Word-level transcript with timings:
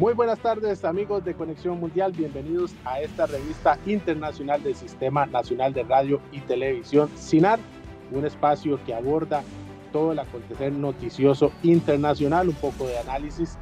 Muy 0.00 0.14
buenas 0.14 0.38
tardes 0.38 0.82
amigos 0.86 1.26
de 1.26 1.34
Conexión 1.34 1.78
Mundial, 1.78 2.12
bienvenidos 2.12 2.74
a 2.86 3.02
esta 3.02 3.26
revista 3.26 3.78
internacional 3.84 4.62
del 4.62 4.74
Sistema 4.74 5.26
Nacional 5.26 5.74
de 5.74 5.82
Radio 5.82 6.22
y 6.32 6.40
Televisión 6.40 7.10
SINAR, 7.16 7.60
un 8.10 8.24
espacio 8.24 8.82
que 8.86 8.94
aborda 8.94 9.42
todo 9.92 10.12
el 10.12 10.18
acontecer 10.18 10.72
noticioso 10.72 11.52
internacional, 11.62 12.48
un 12.48 12.54
poco 12.54 12.86
de 12.86 12.96
análisis 12.96 13.58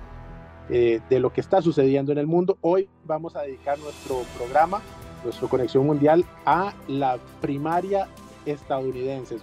eh, 0.71 1.01
de 1.11 1.19
lo 1.19 1.33
que 1.33 1.41
está 1.41 1.61
sucediendo 1.61 2.13
en 2.13 2.19
el 2.19 2.29
mundo. 2.29 2.57
Hoy 2.61 2.89
vamos 3.05 3.35
a 3.35 3.43
dedicar 3.43 3.77
nuestro 3.81 4.23
programa, 4.37 4.81
nuestra 5.25 5.49
Conexión 5.49 5.87
Mundial, 5.87 6.25
a 6.47 6.73
la 6.87 7.19
primaria 7.41 8.07
estadounidense. 8.47 9.39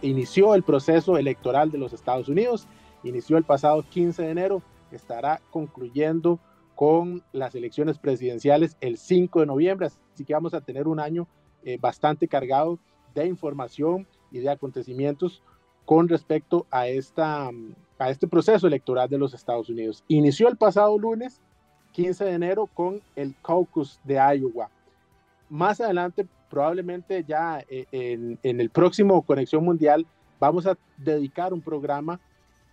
Inició 0.00 0.54
el 0.54 0.62
proceso 0.62 1.18
electoral 1.18 1.70
de 1.70 1.76
los 1.76 1.92
Estados 1.92 2.26
Unidos, 2.26 2.66
inició 3.04 3.36
el 3.36 3.44
pasado 3.44 3.84
15 3.90 4.22
de 4.22 4.30
enero 4.30 4.62
estará 4.96 5.40
concluyendo 5.50 6.38
con 6.74 7.24
las 7.32 7.54
elecciones 7.54 7.98
presidenciales 7.98 8.76
el 8.80 8.98
5 8.98 9.40
de 9.40 9.46
noviembre, 9.46 9.88
así 10.14 10.24
que 10.24 10.32
vamos 10.32 10.54
a 10.54 10.60
tener 10.60 10.86
un 10.86 11.00
año 11.00 11.26
eh, 11.64 11.76
bastante 11.80 12.28
cargado 12.28 12.78
de 13.14 13.26
información 13.26 14.06
y 14.30 14.38
de 14.38 14.50
acontecimientos 14.50 15.42
con 15.84 16.08
respecto 16.08 16.66
a, 16.70 16.86
esta, 16.86 17.50
a 17.98 18.10
este 18.10 18.28
proceso 18.28 18.66
electoral 18.66 19.08
de 19.08 19.18
los 19.18 19.34
Estados 19.34 19.68
Unidos. 19.68 20.04
Inició 20.06 20.48
el 20.48 20.56
pasado 20.56 20.96
lunes, 20.98 21.40
15 21.92 22.26
de 22.26 22.32
enero, 22.32 22.68
con 22.72 23.02
el 23.16 23.34
caucus 23.42 23.98
de 24.04 24.14
Iowa. 24.14 24.70
Más 25.48 25.80
adelante, 25.80 26.28
probablemente 26.48 27.24
ya 27.26 27.64
eh, 27.68 27.86
en, 27.90 28.38
en 28.42 28.60
el 28.60 28.70
próximo 28.70 29.22
Conexión 29.22 29.64
Mundial, 29.64 30.06
vamos 30.38 30.66
a 30.66 30.78
dedicar 30.96 31.52
un 31.52 31.60
programa 31.60 32.20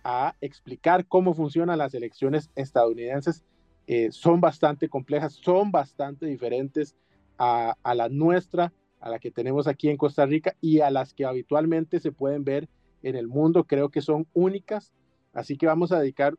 a 0.08 0.36
explicar 0.40 1.04
cómo 1.08 1.34
funcionan 1.34 1.78
las 1.78 1.92
elecciones 1.92 2.48
estadounidenses. 2.54 3.44
Eh, 3.88 4.12
son 4.12 4.40
bastante 4.40 4.88
complejas, 4.88 5.32
son 5.32 5.72
bastante 5.72 6.26
diferentes 6.26 6.94
a, 7.38 7.76
la 7.84 8.08
nuestra, 8.08 8.72
a 9.00 9.10
la 9.10 9.18
que 9.18 9.32
tenemos 9.32 9.66
aquí 9.66 9.88
en 9.88 9.96
Costa 9.96 10.24
Rica 10.24 10.54
y 10.60 10.78
a 10.78 10.92
las 10.92 11.12
que 11.12 11.24
habitualmente 11.24 11.98
se 11.98 12.12
pueden 12.12 12.44
ver 12.44 12.68
en 13.02 13.16
el 13.16 13.26
mundo. 13.26 13.64
Creo 13.64 13.88
que 13.88 14.00
son 14.00 14.28
únicas, 14.32 14.92
así 15.32 15.56
que 15.56 15.66
vamos 15.66 15.90
a 15.90 15.98
dedicar 15.98 16.36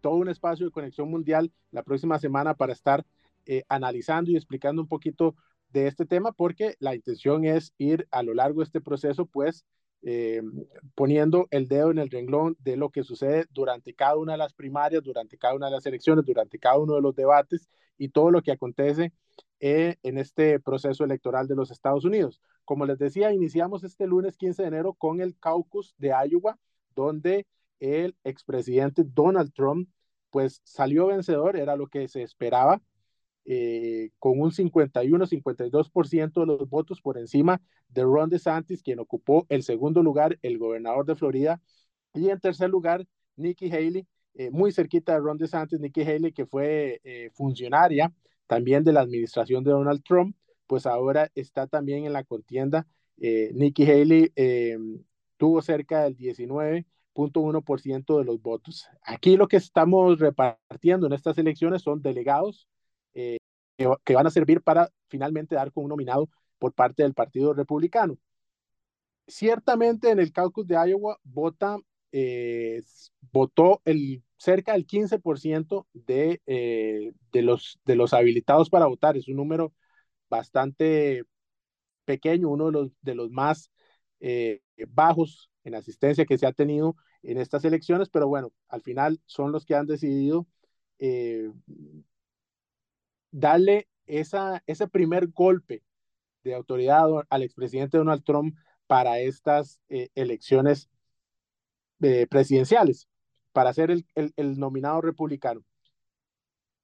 todo 0.00 0.14
un 0.14 0.28
espacio 0.28 0.66
de 0.66 0.72
conexión 0.72 1.10
mundial 1.10 1.50
la 1.72 1.82
próxima 1.82 2.20
semana 2.20 2.54
para 2.54 2.74
estar 2.74 3.04
eh, 3.46 3.64
analizando 3.68 4.30
y 4.30 4.36
explicando 4.36 4.80
un 4.80 4.88
poquito 4.88 5.34
de 5.72 5.88
este 5.88 6.06
tema, 6.06 6.30
porque 6.30 6.76
la 6.78 6.94
intención 6.94 7.44
es 7.44 7.74
ir 7.76 8.06
a 8.12 8.22
lo 8.22 8.34
largo 8.34 8.60
de 8.60 8.66
este 8.66 8.80
proceso, 8.80 9.26
pues, 9.26 9.64
eh, 10.02 10.42
poniendo 10.94 11.48
el 11.50 11.68
dedo 11.68 11.90
en 11.90 11.98
el 11.98 12.10
renglón 12.10 12.56
de 12.60 12.76
lo 12.76 12.90
que 12.90 13.02
sucede 13.02 13.46
durante 13.50 13.94
cada 13.94 14.16
una 14.16 14.32
de 14.32 14.38
las 14.38 14.54
primarias, 14.54 15.02
durante 15.02 15.36
cada 15.36 15.54
una 15.54 15.66
de 15.66 15.72
las 15.72 15.86
elecciones, 15.86 16.24
durante 16.24 16.58
cada 16.58 16.78
uno 16.78 16.94
de 16.94 17.02
los 17.02 17.14
debates 17.14 17.68
y 17.96 18.10
todo 18.10 18.30
lo 18.30 18.42
que 18.42 18.52
acontece 18.52 19.12
eh, 19.60 19.96
en 20.02 20.18
este 20.18 20.60
proceso 20.60 21.04
electoral 21.04 21.48
de 21.48 21.56
los 21.56 21.70
Estados 21.70 22.04
Unidos. 22.04 22.40
Como 22.64 22.86
les 22.86 22.98
decía, 22.98 23.32
iniciamos 23.32 23.82
este 23.82 24.06
lunes 24.06 24.36
15 24.36 24.62
de 24.62 24.68
enero 24.68 24.94
con 24.94 25.20
el 25.20 25.36
caucus 25.38 25.94
de 25.98 26.12
Iowa, 26.28 26.58
donde 26.94 27.46
el 27.80 28.16
expresidente 28.24 29.02
Donald 29.04 29.52
Trump 29.52 29.88
pues 30.30 30.60
salió 30.64 31.06
vencedor, 31.06 31.56
era 31.56 31.76
lo 31.76 31.86
que 31.86 32.06
se 32.08 32.22
esperaba, 32.22 32.82
eh, 33.50 34.10
con 34.18 34.38
un 34.38 34.50
51-52% 34.50 36.40
de 36.40 36.46
los 36.46 36.68
votos 36.68 37.00
por 37.00 37.16
encima 37.16 37.62
de 37.88 38.02
Ron 38.02 38.28
DeSantis, 38.28 38.82
quien 38.82 38.98
ocupó 38.98 39.46
el 39.48 39.62
segundo 39.62 40.02
lugar, 40.02 40.38
el 40.42 40.58
gobernador 40.58 41.06
de 41.06 41.16
Florida, 41.16 41.58
y 42.12 42.28
en 42.28 42.38
tercer 42.40 42.68
lugar, 42.68 43.06
Nikki 43.36 43.70
Haley, 43.70 44.06
eh, 44.34 44.50
muy 44.50 44.70
cerquita 44.70 45.14
de 45.14 45.20
Ron 45.20 45.38
DeSantis, 45.38 45.80
Nikki 45.80 46.02
Haley, 46.02 46.32
que 46.32 46.44
fue 46.44 47.00
eh, 47.04 47.30
funcionaria 47.32 48.12
también 48.46 48.84
de 48.84 48.92
la 48.92 49.00
administración 49.00 49.64
de 49.64 49.70
Donald 49.70 50.02
Trump, 50.04 50.36
pues 50.66 50.84
ahora 50.84 51.30
está 51.34 51.66
también 51.66 52.04
en 52.04 52.12
la 52.12 52.24
contienda. 52.24 52.86
Nikki 53.16 53.90
Haley 53.90 54.30
tuvo 55.38 55.62
cerca 55.62 56.04
del 56.04 56.18
19.1% 56.18 58.18
de 58.18 58.24
los 58.24 58.42
votos. 58.42 58.86
Aquí 59.02 59.38
lo 59.38 59.48
que 59.48 59.56
estamos 59.56 60.18
repartiendo 60.18 61.06
en 61.06 61.14
estas 61.14 61.38
elecciones 61.38 61.80
son 61.80 62.02
delegados 62.02 62.68
que, 63.78 64.14
van 64.14 64.26
a 64.26 64.30
servir 64.30 64.62
para 64.62 64.90
finalmente 65.08 65.54
dar 65.54 65.72
con 65.72 65.84
un 65.84 65.90
nominado 65.90 66.28
por 66.58 66.74
parte 66.74 67.02
del 67.04 67.14
Partido 67.14 67.54
Republicano. 67.54 68.18
Ciertamente 69.26 70.10
en 70.10 70.18
el 70.20 70.32
caucus 70.32 70.66
de 70.66 70.74
Iowa 70.74 71.18
vota, 71.22 71.76
eh, 72.12 72.82
votó 73.32 73.82
el, 73.84 74.22
cerca 74.36 74.72
del 74.72 74.86
15% 74.86 75.86
de, 75.92 76.40
eh, 76.46 77.12
de, 77.32 77.42
los, 77.42 77.78
de 77.84 77.96
los 77.96 78.14
habilitados 78.14 78.70
para 78.70 78.86
votar. 78.86 79.16
Es 79.16 79.28
un 79.28 79.36
número 79.36 79.72
bastante 80.28 81.24
pequeño, 82.04 82.48
uno 82.48 82.66
de 82.66 82.72
los, 82.72 82.92
de 83.02 83.14
los 83.14 83.30
más 83.30 83.70
eh, 84.20 84.60
bajos 84.88 85.50
en 85.64 85.74
asistencia 85.74 86.24
que 86.24 86.38
se 86.38 86.46
ha 86.46 86.52
tenido 86.52 86.96
en 87.22 87.38
estas 87.38 87.64
elecciones, 87.64 88.08
pero 88.08 88.28
bueno, 88.28 88.52
al 88.68 88.82
final 88.82 89.20
son 89.26 89.52
los 89.52 89.64
que 89.66 89.74
han 89.74 89.86
decidido 89.86 90.46
darle 93.30 93.88
esa, 94.06 94.62
ese 94.66 94.88
primer 94.88 95.28
golpe 95.28 95.82
de 96.42 96.54
autoridad 96.54 97.06
al 97.28 97.42
expresidente 97.42 97.98
Donald 97.98 98.24
Trump 98.24 98.56
para 98.86 99.18
estas 99.20 99.80
eh, 99.88 100.08
elecciones 100.14 100.88
eh, 102.00 102.26
presidenciales, 102.28 103.08
para 103.52 103.72
ser 103.72 103.90
el, 103.90 104.06
el, 104.14 104.58
nominado 104.58 105.00
republicano. 105.00 105.62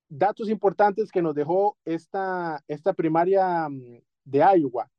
Datos 0.09 0.51
importantes 0.51 1.11
que 1.11 1.23
nos 1.23 1.35
dejó 1.35 1.79
esta, 1.85 2.63
esta 2.69 2.93
primaria 2.93 3.69
mm, 3.69 4.03
de 4.25 4.39
Iowa. 4.59 4.91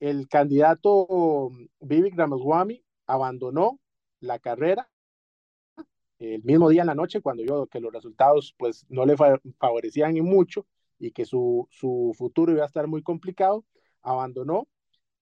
El 0.00 0.28
candidato 0.28 1.50
Vivek 1.80 2.16
Ramaswamy 2.16 2.82
abandonó 3.06 3.78
la 4.20 4.38
carrera 4.38 4.88
el 6.18 6.42
mismo 6.42 6.68
día 6.68 6.82
en 6.82 6.86
la 6.86 6.94
noche 6.94 7.20
cuando 7.20 7.42
yo 7.42 7.66
que 7.66 7.80
los 7.80 7.92
resultados 7.92 8.54
pues 8.58 8.86
no 8.88 9.04
le 9.04 9.16
favorecían 9.58 10.16
y 10.16 10.22
mucho 10.22 10.66
y 11.04 11.12
que 11.12 11.24
su, 11.24 11.68
su 11.70 12.12
futuro 12.16 12.52
iba 12.52 12.62
a 12.62 12.66
estar 12.66 12.86
muy 12.86 13.02
complicado, 13.02 13.64
abandonó 14.02 14.68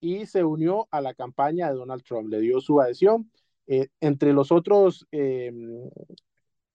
y 0.01 0.27
se 0.27 0.45
unió 0.45 0.89
a 0.91 1.01
la 1.01 1.15
campaña 1.15 1.69
de 1.69 1.77
Donald 1.77 2.03
Trump, 2.03 2.29
le 2.29 2.41
dio 2.41 2.61
su 2.61 2.81
adhesión. 2.81 3.31
Eh, 3.69 3.89
entre 4.01 4.33
los 4.33 4.51
otros 4.51 5.07
eh, 5.13 5.53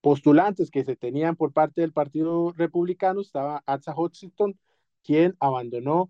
postulantes 0.02 0.72
que 0.72 0.86
se 0.86 0.96
tenían 0.96 1.36
por 1.36 1.52
parte 1.52 1.82
del 1.82 1.92
Partido 1.92 2.54
Republicano 2.54 3.22
estaba 3.22 3.64
Asa 3.66 3.94
Hutchinson, 3.96 4.58
quien 5.04 5.36
abandonó 5.40 6.10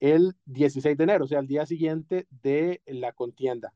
el 0.00 0.36
16 0.44 0.96
de 0.96 1.04
enero, 1.04 1.24
o 1.24 1.28
sea, 1.28 1.40
el 1.40 1.48
día 1.48 1.66
siguiente 1.66 2.26
de 2.30 2.82
la 2.86 3.12
contienda. 3.12 3.74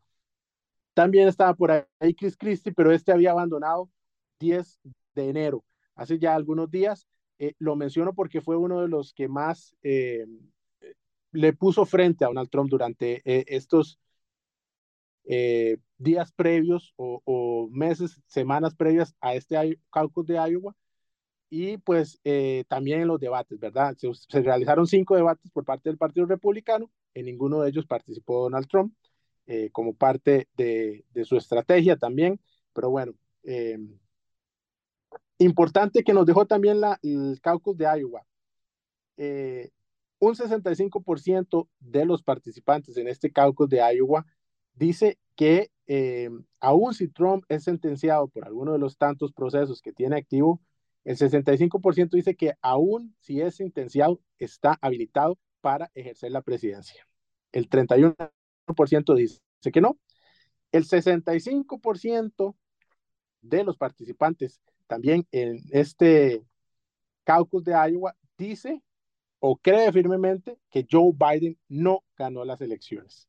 También 0.94 1.28
estaba 1.28 1.54
por 1.54 1.72
ahí 1.72 2.14
Chris 2.14 2.36
Christie, 2.36 2.72
pero 2.72 2.92
este 2.92 3.12
había 3.12 3.32
abandonado 3.32 3.90
10 4.38 4.80
de 5.14 5.28
enero, 5.28 5.64
hace 5.94 6.18
ya 6.18 6.34
algunos 6.34 6.70
días, 6.70 7.06
eh, 7.40 7.54
lo 7.58 7.74
menciono 7.74 8.12
porque 8.14 8.42
fue 8.42 8.58
uno 8.58 8.82
de 8.82 8.88
los 8.88 9.14
que 9.14 9.26
más 9.26 9.74
eh, 9.82 10.26
le 11.32 11.54
puso 11.54 11.86
frente 11.86 12.22
a 12.22 12.28
Donald 12.28 12.50
Trump 12.50 12.68
durante 12.68 13.22
eh, 13.24 13.44
estos 13.48 13.98
días 15.96 16.32
previos 16.32 16.92
o, 16.96 17.68
meses, 17.70 18.20
semanas 18.26 18.74
previas 18.74 19.14
a 19.20 19.34
este 19.34 19.78
caucus 19.90 20.26
de 20.26 20.34
Iowa. 20.34 20.76
Y 21.48 21.78
pues 21.78 22.20
también 22.68 23.02
en 23.02 23.08
los 23.08 23.20
debates, 23.20 23.58
¿verdad? 23.58 23.96
Se, 23.96 24.42
realizaron 24.42 24.86
cinco 24.86 25.14
debates 25.14 25.50
por 25.52 25.64
parte 25.64 25.88
del 25.88 25.98
Partido 25.98 26.26
Republicano, 26.26 26.90
en 27.14 27.26
ninguno 27.26 27.60
de 27.60 27.70
ellos 27.70 27.86
participó 27.86 28.42
Donald 28.42 28.66
Trump 28.68 28.92
como 29.72 29.94
parte 29.94 30.48
de, 30.56 31.04
su 31.24 31.36
estrategia 31.36 31.96
también, 31.96 32.40
pero 32.72 32.90
bueno, 32.90 33.14
Importante 35.40 36.04
que 36.04 36.12
nos 36.12 36.26
dejó 36.26 36.44
también 36.44 36.82
el 37.00 37.40
caucus 37.40 37.74
de 37.74 37.86
Iowa. 37.86 38.26
Eh, 39.16 39.70
un 40.18 40.34
65% 40.34 41.66
de 41.78 42.04
los 42.04 42.22
participantes 42.22 42.98
en 42.98 43.08
este 43.08 43.32
caucus 43.32 43.66
de 43.70 43.78
Iowa 43.78 44.26
dice 44.74 45.18
que 45.36 45.70
eh, 45.86 46.28
aún 46.60 46.92
si 46.92 47.08
Trump 47.08 47.44
es 47.48 47.64
sentenciado 47.64 48.28
por 48.28 48.44
alguno 48.44 48.72
de 48.72 48.80
los 48.80 48.98
tantos 48.98 49.32
procesos 49.32 49.80
que 49.80 49.94
tiene 49.94 50.18
activo, 50.18 50.60
el 51.04 51.16
65% 51.16 52.10
dice 52.10 52.36
que 52.36 52.52
aún 52.60 53.16
si 53.20 53.40
es 53.40 53.56
sentenciado 53.56 54.20
está 54.38 54.78
habilitado 54.82 55.38
para 55.62 55.90
ejercer 55.94 56.32
la 56.32 56.42
presidencia. 56.42 57.08
El 57.50 57.70
31% 57.70 59.14
dice 59.14 59.40
que 59.72 59.80
no. 59.80 59.98
El 60.70 60.84
65% 60.84 62.54
de 63.40 63.64
los 63.64 63.78
participantes 63.78 64.60
también 64.90 65.24
en 65.30 65.60
este 65.70 66.44
caucus 67.22 67.62
de 67.62 67.74
Iowa 67.74 68.16
dice 68.36 68.82
o 69.38 69.56
cree 69.56 69.92
firmemente 69.92 70.58
que 70.68 70.84
Joe 70.90 71.12
Biden 71.14 71.56
no 71.68 72.02
ganó 72.16 72.44
las 72.44 72.60
elecciones. 72.60 73.28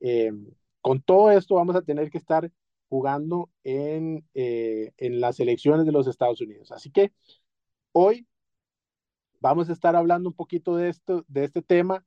Eh, 0.00 0.32
con 0.80 1.02
todo 1.02 1.30
esto 1.30 1.56
vamos 1.56 1.76
a 1.76 1.82
tener 1.82 2.10
que 2.10 2.16
estar 2.16 2.50
jugando 2.88 3.50
en, 3.64 4.26
eh, 4.32 4.92
en 4.96 5.20
las 5.20 5.38
elecciones 5.40 5.84
de 5.84 5.92
los 5.92 6.06
Estados 6.06 6.40
Unidos. 6.40 6.72
Así 6.72 6.90
que 6.90 7.12
hoy 7.92 8.26
vamos 9.40 9.68
a 9.68 9.74
estar 9.74 9.94
hablando 9.96 10.30
un 10.30 10.34
poquito 10.34 10.74
de 10.74 10.88
esto, 10.88 11.22
de 11.28 11.44
este 11.44 11.60
tema, 11.60 12.02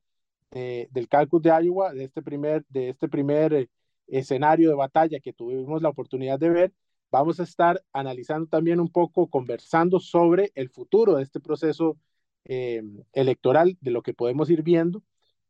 del 0.50 1.08
cálculo 1.08 1.42
de 1.42 1.64
Iowa, 1.66 1.92
de 1.92 2.02
este 2.02 2.20
primer, 2.20 2.66
de 2.68 2.88
este 2.88 3.08
primer 3.08 3.54
eh, 3.54 3.70
escenario 4.08 4.70
de 4.70 4.74
batalla 4.74 5.20
que 5.20 5.32
tuvimos 5.32 5.82
la 5.82 5.90
oportunidad 5.90 6.40
de 6.40 6.50
ver. 6.50 6.72
Vamos 7.10 7.40
a 7.40 7.44
estar 7.44 7.82
analizando 7.92 8.48
también 8.48 8.80
un 8.80 8.90
poco, 8.90 9.28
conversando 9.28 9.98
sobre 10.00 10.52
el 10.54 10.68
futuro 10.68 11.16
de 11.16 11.22
este 11.22 11.40
proceso 11.40 11.96
eh, 12.44 12.82
electoral, 13.12 13.78
de 13.80 13.90
lo 13.90 14.02
que 14.02 14.14
podemos 14.14 14.50
ir 14.50 14.62
viendo, 14.62 15.02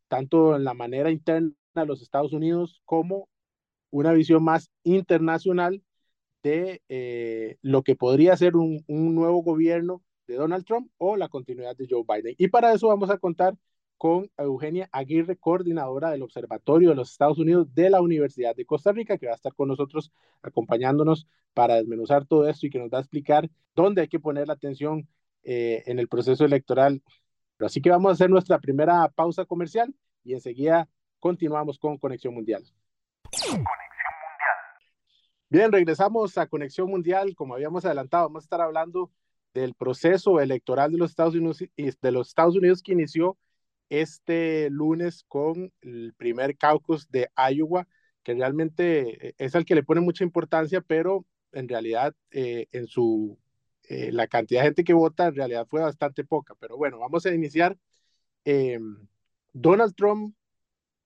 tanto 0.07 0.55
en 0.55 0.63
la 0.63 0.73
manera 0.73 1.11
interna 1.11 1.53
de 1.75 1.85
los 1.85 2.01
Estados 2.01 2.33
Unidos 2.33 2.81
como 2.85 3.29
una 3.91 4.13
visión 4.13 4.43
más 4.43 4.71
internacional 4.83 5.83
de 6.43 6.81
eh, 6.89 7.57
lo 7.61 7.83
que 7.83 7.95
podría 7.95 8.37
ser 8.37 8.55
un, 8.55 8.83
un, 8.87 9.15
nuevo 9.15 9.43
gobierno 9.43 10.03
de 10.27 10.35
Donald 10.35 10.65
Trump 10.65 10.91
o 10.97 11.17
la 11.17 11.29
continuidad 11.29 11.75
de 11.75 11.87
Joe 11.89 12.03
Biden. 12.07 12.35
Y 12.37 12.47
para 12.49 12.73
eso 12.73 12.87
vamos 12.87 13.09
a 13.09 13.17
contar 13.17 13.55
con 13.99 14.31
Eugenia 14.37 14.87
Aguirre, 14.93 15.35
coordinadora 15.35 16.09
del 16.09 16.23
Observatorio 16.23 16.89
de 16.89 16.95
los 16.95 17.11
Estados 17.11 17.37
Unidos 17.37 17.67
de 17.75 17.89
la 17.89 18.01
Universidad 18.01 18.55
de 18.55 18.65
Costa 18.65 18.93
Rica, 18.93 19.17
que 19.17 19.25
va 19.25 19.33
a 19.33 19.35
estar 19.35 19.53
con 19.53 19.67
nosotros 19.67 20.13
acompañándonos 20.41 21.27
para 21.53 21.75
desmenuzar 21.75 22.25
todo 22.25 22.47
esto 22.47 22.65
y 22.65 22.69
que 22.69 22.79
nos 22.79 22.89
va 22.89 22.99
a 22.99 23.01
explicar 23.01 23.49
dónde 23.75 23.99
hay 24.01 24.07
que 24.07 24.21
poner 24.21 24.47
la 24.47 24.53
atención 24.53 25.05
eh, 25.43 25.83
en 25.85 25.99
el 25.99 26.07
proceso 26.07 26.45
electoral. 26.45 27.03
Pero 27.57 27.65
así 27.65 27.81
que 27.81 27.89
vamos 27.89 28.09
a 28.09 28.13
hacer 28.13 28.29
nuestra 28.29 28.57
primera 28.59 29.09
pausa 29.09 29.43
comercial 29.43 29.93
y 30.23 30.33
enseguida 30.33 30.87
continuamos 31.19 31.77
con 31.77 31.97
Conexión 31.97 32.33
Mundial. 32.33 32.63
Bien, 35.49 35.73
regresamos 35.73 36.37
a 36.37 36.47
Conexión 36.47 36.89
Mundial. 36.89 37.35
Como 37.35 37.53
habíamos 37.53 37.83
adelantado, 37.83 38.29
vamos 38.29 38.43
a 38.43 38.45
estar 38.45 38.61
hablando 38.61 39.11
del 39.53 39.73
proceso 39.73 40.39
electoral 40.39 40.93
de 40.93 40.99
los 40.99 41.09
Estados 41.09 41.35
Unidos, 41.35 41.65
de 41.75 42.11
los 42.13 42.29
Estados 42.29 42.55
Unidos 42.55 42.81
que 42.81 42.93
inició 42.93 43.35
este 43.89 44.69
lunes 44.69 45.23
con 45.27 45.71
el 45.81 46.13
primer 46.17 46.57
caucus 46.57 47.09
de 47.11 47.29
Iowa, 47.35 47.87
que 48.23 48.33
realmente 48.33 49.29
eh, 49.29 49.35
es 49.37 49.55
al 49.55 49.65
que 49.65 49.75
le 49.75 49.83
pone 49.83 50.01
mucha 50.01 50.23
importancia, 50.23 50.81
pero 50.81 51.25
en 51.51 51.67
realidad 51.67 52.15
eh, 52.31 52.67
en 52.71 52.87
su 52.87 53.37
eh, 53.89 54.11
la 54.11 54.27
cantidad 54.27 54.61
de 54.61 54.67
gente 54.67 54.83
que 54.83 54.93
vota 54.93 55.27
en 55.27 55.35
realidad 55.35 55.67
fue 55.69 55.81
bastante 55.81 56.23
poca. 56.23 56.55
Pero 56.59 56.77
bueno, 56.77 56.99
vamos 56.99 57.25
a 57.25 57.33
iniciar. 57.33 57.77
Donald 59.53 59.93
Trump, 59.95 60.35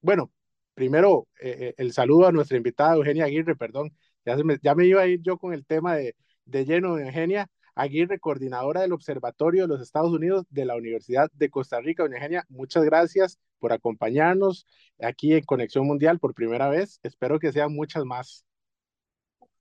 bueno, 0.01 0.31
primero 0.74 1.27
el 1.39 1.91
saludo 1.94 2.27
a 2.27 2.31
nuestra 2.31 2.57
invitada 2.57 2.95
Eugenia 2.95 3.25
Aguirre, 3.25 3.56
perdón, 3.56 3.94
ya, 4.25 4.38
me, 4.38 4.57
ya 4.62 4.75
me 4.75 4.86
iba 4.86 5.01
a 5.01 5.07
ir 5.07 5.21
yo 5.21 5.38
con 5.38 5.53
el 5.53 5.65
tema 5.65 5.95
de, 5.95 6.15
de 6.45 6.65
lleno, 6.65 6.97
Eugenia. 6.97 7.50
Aguirre, 7.75 8.20
coordinadora 8.20 8.81
del 8.81 8.94
Observatorio 8.94 9.64
de 9.64 9.68
los 9.68 9.81
Estados 9.81 10.12
Unidos 10.12 10.46
de 10.50 10.66
la 10.66 10.75
Universidad 10.75 11.31
de 11.34 11.50
Costa 11.50 11.81
Rica. 11.81 12.04
Doña 12.04 12.18
Eugenia, 12.18 12.46
muchas 12.50 12.84
gracias 12.84 13.40
por 13.60 13.74
acompañarnos 13.74 14.68
aquí 15.00 15.34
en 15.34 15.44
Conexión 15.44 15.88
Mundial 15.88 16.20
por 16.20 16.34
primera 16.34 16.70
vez. 16.70 17.00
Espero 17.04 17.40
que 17.40 17.52
sean 17.52 17.74
muchas 17.74 18.06
más. 18.06 18.46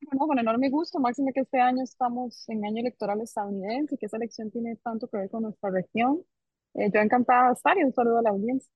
Bueno, 0.00 0.26
con 0.26 0.38
enorme 0.38 0.68
gusto, 0.68 0.98
máximo 0.98 1.30
que 1.32 1.40
este 1.40 1.60
año 1.60 1.82
estamos 1.82 2.48
en 2.48 2.64
año 2.64 2.80
electoral 2.80 3.20
estadounidense 3.20 3.94
y 3.94 3.98
que 3.98 4.06
esa 4.06 4.16
elección 4.16 4.50
tiene 4.50 4.76
tanto 4.76 5.08
que 5.08 5.16
ver 5.16 5.30
con 5.30 5.44
nuestra 5.44 5.70
región. 5.70 6.22
Eh, 6.74 6.90
yo 6.92 7.00
encantada 7.00 7.48
de 7.48 7.52
estar 7.54 7.78
y 7.78 7.84
un 7.84 7.92
saludo 7.92 8.18
a 8.18 8.22
la 8.22 8.30
audiencia. 8.30 8.70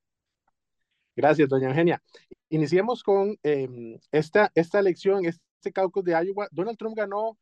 Gracias, 1.17 1.49
doña 1.49 1.69
Eugenia. 1.69 2.03
Iniciemos 2.51 3.03
con 3.03 3.37
em, 3.43 3.99
esta, 4.13 4.53
esta 4.55 4.79
elección, 4.79 5.25
este 5.25 5.73
caucus 5.73 6.05
de 6.05 6.13
Iowa. 6.13 6.47
Donald 6.53 6.79
Trump 6.79 6.97
ganó 6.97 7.39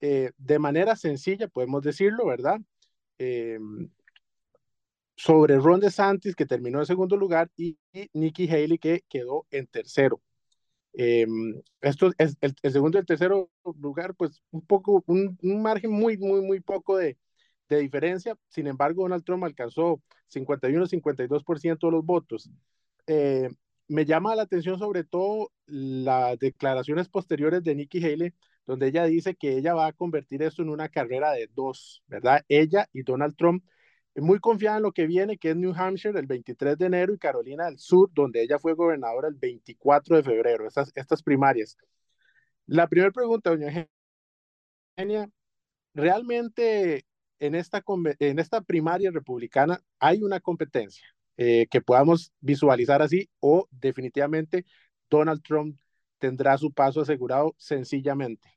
eh, 0.00 0.32
de 0.36 0.58
manera 0.58 0.96
sencilla, 0.96 1.48
podemos 1.48 1.82
decirlo, 1.82 2.26
¿verdad? 2.26 2.60
Eh, 3.18 3.58
sobre 5.16 5.58
Ron 5.58 5.80
DeSantis, 5.80 6.34
que 6.34 6.46
terminó 6.46 6.80
en 6.80 6.86
segundo 6.86 7.16
lugar, 7.16 7.50
y, 7.56 7.78
Nikki 8.12 8.48
Haley, 8.48 8.78
que 8.78 9.04
quedó 9.08 9.46
en 9.50 9.66
tercero. 9.66 10.20
Eh, 10.94 11.26
esto 11.80 12.10
es 12.18 12.36
el, 12.40 12.54
segundo 12.72 12.98
y 12.98 13.00
el 13.00 13.06
tercero 13.06 13.50
lugar, 13.80 14.14
pues 14.14 14.42
un 14.50 14.64
poco, 14.66 15.02
un, 15.06 15.38
margen 15.62 15.90
muy, 15.90 16.16
muy, 16.18 16.40
muy 16.42 16.60
poco 16.60 16.96
de, 16.96 17.16
de, 17.68 17.78
diferencia. 17.78 18.36
Sin 18.48 18.66
embargo, 18.66 19.02
Donald 19.02 19.24
Trump 19.24 19.44
alcanzó 19.44 20.02
51-52% 20.32 21.86
de 21.86 21.92
los 21.92 22.04
votos. 22.04 22.50
me 23.88 24.04
llama 24.04 24.34
la 24.34 24.42
atención 24.42 24.78
sobre 24.78 25.04
todo 25.04 25.52
las 25.66 26.38
declaraciones 26.38 27.08
posteriores 27.08 27.62
de 27.62 27.74
Nikki 27.74 28.04
Haley, 28.04 28.34
donde 28.66 28.88
ella 28.88 29.04
dice 29.04 29.34
que 29.34 29.56
ella 29.56 29.74
va 29.74 29.86
a 29.86 29.92
convertir 29.92 30.42
esto 30.42 30.62
en 30.62 30.70
una 30.70 30.88
carrera 30.88 31.32
de 31.32 31.48
dos, 31.54 32.02
¿verdad? 32.06 32.44
Ella 32.48 32.88
y 32.92 33.02
Donald 33.02 33.36
Trump, 33.36 33.64
muy 34.16 34.38
confiada 34.38 34.78
en 34.78 34.84
lo 34.84 34.92
que 34.92 35.06
viene, 35.06 35.38
que 35.38 35.50
es 35.50 35.56
New 35.56 35.74
Hampshire 35.76 36.18
el 36.18 36.26
23 36.26 36.78
de 36.78 36.86
enero 36.86 37.14
y 37.14 37.18
Carolina 37.18 37.66
del 37.66 37.78
Sur, 37.78 38.10
donde 38.14 38.42
ella 38.42 38.58
fue 38.58 38.74
gobernadora 38.74 39.28
el 39.28 39.34
24 39.34 40.16
de 40.16 40.22
febrero, 40.22 40.66
estas, 40.66 40.92
estas 40.94 41.22
primarias. 41.22 41.76
La 42.66 42.86
primera 42.88 43.12
pregunta, 43.12 43.50
doña 43.50 43.88
Eugenia, 44.96 45.28
¿realmente 45.94 47.04
en 47.38 47.54
esta, 47.54 47.82
en 48.18 48.38
esta 48.38 48.60
primaria 48.60 49.10
republicana 49.10 49.82
hay 49.98 50.22
una 50.22 50.40
competencia 50.40 51.06
eh, 51.36 51.66
que 51.70 51.80
podamos 51.80 52.32
visualizar 52.40 53.02
así 53.02 53.28
o 53.40 53.68
definitivamente 53.70 54.64
Donald 55.10 55.42
Trump 55.42 55.78
tendrá 56.24 56.56
su 56.56 56.72
paso 56.72 57.02
asegurado 57.02 57.54
sencillamente? 57.58 58.48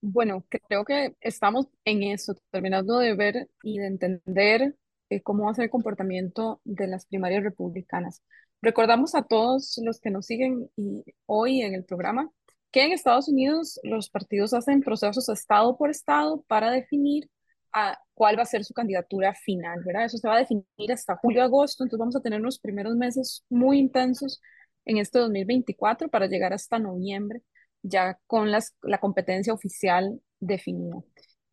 Bueno, 0.00 0.46
creo 0.48 0.86
que 0.86 1.14
estamos 1.20 1.66
en 1.84 2.02
eso, 2.04 2.34
terminando 2.50 2.98
de 2.98 3.14
ver 3.14 3.50
y 3.62 3.78
de 3.78 3.86
entender 3.86 4.74
eh, 5.10 5.20
cómo 5.20 5.44
va 5.44 5.50
a 5.50 5.54
ser 5.54 5.64
el 5.64 5.70
comportamiento 5.70 6.62
de 6.64 6.86
las 6.86 7.04
primarias 7.04 7.42
republicanas. 7.42 8.22
Recordamos 8.62 9.14
a 9.14 9.22
todos 9.22 9.78
los 9.84 10.00
que 10.00 10.10
nos 10.10 10.24
siguen 10.24 10.70
y 10.76 11.04
hoy 11.26 11.60
en 11.60 11.74
el 11.74 11.84
programa 11.84 12.30
que 12.70 12.84
en 12.84 12.92
Estados 12.92 13.28
Unidos 13.28 13.78
los 13.82 14.08
partidos 14.08 14.54
hacen 14.54 14.80
procesos 14.80 15.28
estado 15.28 15.76
por 15.76 15.90
estado 15.90 16.42
para 16.48 16.70
definir 16.70 17.28
a 17.72 17.98
cuál 18.14 18.38
va 18.38 18.42
a 18.42 18.46
ser 18.46 18.64
su 18.64 18.72
candidatura 18.72 19.34
final, 19.34 19.82
¿verdad? 19.84 20.06
Eso 20.06 20.16
se 20.16 20.28
va 20.28 20.36
a 20.36 20.40
definir 20.40 20.92
hasta 20.92 21.16
julio-agosto, 21.16 21.84
entonces 21.84 22.00
vamos 22.00 22.16
a 22.16 22.20
tener 22.20 22.40
unos 22.40 22.58
primeros 22.58 22.96
meses 22.96 23.44
muy 23.50 23.78
intensos 23.78 24.40
en 24.84 24.98
este 24.98 25.18
2024 25.18 26.08
para 26.08 26.26
llegar 26.26 26.52
hasta 26.52 26.78
noviembre 26.78 27.42
ya 27.82 28.18
con 28.26 28.50
las, 28.50 28.76
la 28.82 28.98
competencia 28.98 29.52
oficial 29.52 30.20
definida. 30.38 30.96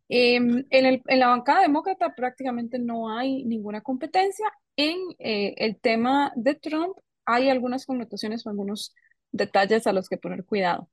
Em, 0.10 0.66
en, 0.70 0.86
el, 0.86 1.02
en, 1.08 1.20
la 1.20 1.28
bancada 1.28 1.62
demócrata 1.62 2.16
prácticamente 2.16 2.80
no 2.80 3.10
hay 3.16 3.44
ninguna 3.44 3.82
competencia. 3.82 4.46
En 4.76 4.98
eh, 5.20 5.54
el 5.58 5.80
tema 5.80 6.32
de 6.36 6.56
Trump 6.56 6.98
hay 7.26 7.50
algunas 7.50 7.86
connotaciones 7.86 8.46
o 8.46 8.50
algunos 8.50 8.96
detalles 9.32 9.88
a 9.88 9.94
los 9.94 10.08
que 10.10 10.18
poner 10.18 10.46
cuidado. 10.46 10.90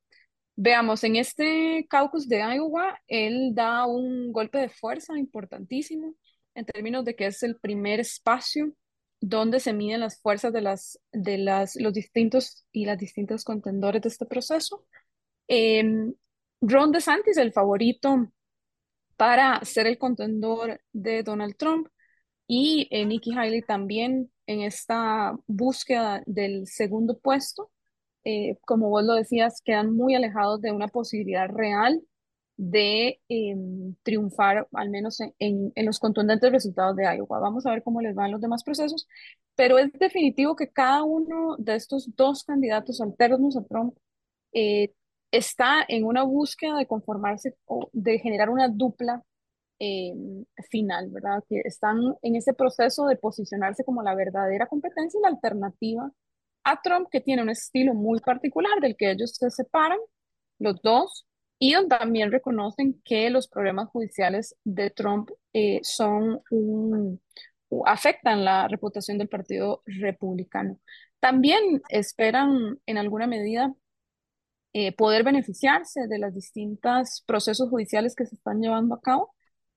Veamos, 0.56 1.02
en 1.04 1.16
este 1.16 1.86
caucus 1.88 2.28
de 2.28 2.38
Iowa, 2.38 2.98
él 3.08 3.52
da 3.54 3.86
un 3.86 4.32
golpe 4.32 4.58
de 4.58 4.68
fuerza 4.68 5.18
importantísimo 5.18 6.14
en 6.54 6.64
términos 6.64 7.04
de 7.04 7.16
que 7.16 7.26
es 7.26 7.42
el 7.42 7.56
primer 7.56 8.00
espacio 8.00 8.72
donde 9.26 9.58
se 9.58 9.72
miden 9.72 10.00
las 10.00 10.20
fuerzas 10.20 10.52
de, 10.52 10.60
las, 10.60 11.00
de 11.10 11.38
las, 11.38 11.76
los 11.76 11.94
distintos 11.94 12.66
y 12.72 12.84
las 12.84 12.98
distintas 12.98 13.42
contendores 13.42 14.02
de 14.02 14.10
este 14.10 14.26
proceso. 14.26 14.86
Eh, 15.48 16.12
Ron 16.60 16.92
DeSantis, 16.92 17.38
el 17.38 17.52
favorito 17.52 18.30
para 19.16 19.64
ser 19.64 19.86
el 19.86 19.96
contendor 19.96 20.78
de 20.92 21.22
Donald 21.22 21.56
Trump, 21.56 21.88
y 22.46 22.86
eh, 22.90 23.06
Nikki 23.06 23.32
Haley 23.32 23.62
también 23.62 24.30
en 24.46 24.60
esta 24.60 25.34
búsqueda 25.46 26.22
del 26.26 26.66
segundo 26.66 27.18
puesto. 27.18 27.70
Eh, 28.24 28.58
como 28.66 28.90
vos 28.90 29.04
lo 29.04 29.14
decías, 29.14 29.62
quedan 29.64 29.94
muy 29.96 30.14
alejados 30.14 30.60
de 30.60 30.70
una 30.70 30.88
posibilidad 30.88 31.48
real 31.48 32.02
de 32.56 33.20
em, 33.28 33.94
triunfar, 34.02 34.68
al 34.72 34.90
menos 34.90 35.20
en, 35.20 35.34
en, 35.74 35.86
los 35.86 35.98
contundentes 35.98 36.52
resultados 36.52 36.96
de 36.96 37.04
Iowa. 37.04 37.40
Vamos 37.40 37.66
a 37.66 37.70
ver 37.70 37.82
cómo 37.82 38.00
les 38.00 38.14
van 38.14 38.30
los 38.30 38.40
demás 38.40 38.62
procesos, 38.64 39.08
pero 39.56 39.78
es 39.78 39.92
definitivo 39.92 40.56
que 40.56 40.68
cada 40.70 41.02
uno 41.02 41.56
de 41.58 41.74
estos 41.76 42.14
dos 42.16 42.44
candidatos 42.44 43.00
alternos 43.00 43.56
a 43.56 43.64
Trump 43.64 43.96
eh, 44.52 44.92
está 45.30 45.84
en 45.88 46.04
una 46.04 46.22
búsqueda 46.22 46.78
de 46.78 46.86
conformarse 46.86 47.56
o 47.66 47.88
de 47.92 48.18
generar 48.20 48.50
una 48.50 48.68
dupla 48.68 49.22
em, 49.78 50.44
final, 50.70 51.10
¿verdad? 51.10 51.42
Que 51.48 51.60
están 51.64 51.98
en 52.22 52.36
ese 52.36 52.54
proceso 52.54 53.06
de 53.06 53.16
posicionarse 53.16 53.84
como 53.84 54.02
la 54.02 54.14
verdadera 54.14 54.66
competencia 54.68 55.18
y 55.18 55.22
la 55.22 55.28
alternativa 55.28 56.10
a 56.64 56.80
Trump, 56.82 57.08
que 57.10 57.20
tiene 57.20 57.42
un 57.42 57.50
estilo 57.50 57.94
muy 57.94 58.20
particular 58.20 58.80
del 58.80 58.96
que 58.96 59.10
ellos 59.10 59.32
se 59.34 59.50
separan, 59.50 59.98
los 60.58 60.80
dos, 60.82 61.26
y 61.58 61.74
también 61.88 62.32
reconocen 62.32 63.00
que 63.04 63.30
los 63.30 63.48
problemas 63.48 63.88
judiciales 63.88 64.56
de 64.64 64.90
Trump 64.90 65.30
eh, 65.52 65.80
son 65.82 66.42
un, 66.50 67.20
afectan 67.86 68.44
la 68.44 68.68
reputación 68.68 69.18
del 69.18 69.28
Partido 69.28 69.82
Republicano. 69.86 70.78
También 71.20 71.82
esperan 71.88 72.78
en 72.86 72.98
alguna 72.98 73.26
medida 73.26 73.74
eh, 74.72 74.92
poder 74.92 75.24
beneficiarse 75.24 76.06
de 76.08 76.18
los 76.18 76.34
distintos 76.34 77.22
procesos 77.26 77.70
judiciales 77.70 78.14
que 78.14 78.26
se 78.26 78.34
están 78.34 78.60
llevando 78.60 78.94
a 78.94 79.00
cabo 79.00 79.34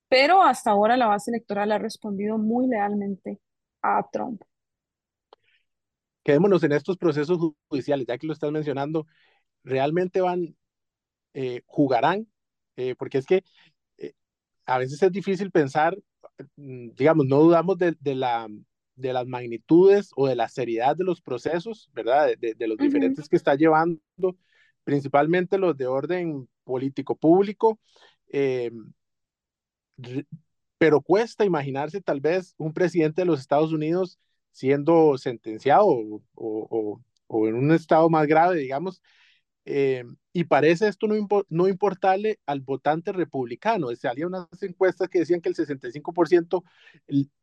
pero 0.10 0.42
hasta 0.42 0.72
ahora 0.72 0.98
la 0.98 1.08
base 1.08 1.32
electoral 1.32 1.72
ha 1.72 1.78
respondido 1.78 2.38
muy 2.38 2.68
lealmente 2.68 3.40
a 3.82 4.06
Trump. 4.12 4.42
Quedémonos 6.24 6.64
en 6.64 6.74
estos 6.74 6.98
procesos 6.98 7.40
judiciales, 7.70 8.08
ya 8.08 8.18
que 8.18 8.28
lo 8.28 8.34
estás 8.34 8.52
mencionando, 8.52 9.06
¿realmente 9.64 10.22
van, 10.22 10.56
eh, 11.34 11.62
jugarán? 11.66 12.28
Eh, 12.76 12.96
porque 12.96 13.18
es 13.20 13.26
que 13.26 13.44
eh, 13.98 14.14
a 14.66 14.78
veces 14.78 15.02
es 15.02 15.12
difícil 15.12 15.52
pensar, 15.52 15.98
mm, 16.56 16.90
digamos, 16.96 17.26
no 17.26 17.40
dudamos 17.40 17.78
de, 17.78 17.96
de, 18.00 18.16
la, 18.16 18.48
de 18.96 19.14
las 19.14 19.28
magnitudes 19.28 20.12
o 20.16 20.28
de 20.28 20.36
la 20.36 20.50
seriedad 20.50 20.96
de 20.96 21.04
los 21.04 21.22
procesos, 21.22 21.90
¿verdad? 21.94 22.30
De, 22.40 22.54
de 22.54 22.68
los 22.68 22.78
diferentes 22.78 23.30
que 23.30 23.36
está 23.36 23.56
llevando, 23.56 24.00
principalmente 24.84 25.58
los 25.58 25.76
de 25.78 25.88
orden 25.88 26.50
político 26.64 27.16
público, 27.16 27.80
pero 30.78 31.02
cuesta 31.02 31.46
imaginarse 31.46 32.02
tal 32.02 32.22
vez 32.22 32.54
un 32.58 32.74
presidente 32.74 33.22
de 33.22 33.26
los 33.26 33.40
Estados 33.40 33.72
Unidos 33.72 34.20
siendo 34.52 35.18
sentenciado 35.18 35.86
o, 35.88 36.22
o, 36.36 37.02
o 37.28 37.48
en 37.48 37.56
un 37.56 37.72
estado 37.72 38.10
más 38.10 38.28
grave, 38.28 38.58
digamos, 38.58 39.02
eh, 39.66 40.04
y 40.38 40.44
parece 40.44 40.88
esto 40.88 41.08
no, 41.08 41.16
no, 41.50 41.68
importarle 41.68 42.40
al 42.46 42.62
votante 42.62 43.12
republicano. 43.12 43.88
Salían 43.96 44.28
unas 44.28 44.48
encuestas 44.62 45.10
que 45.10 45.18
decían 45.18 45.42
que 45.42 45.50
el 45.50 45.56
65% 45.56 46.64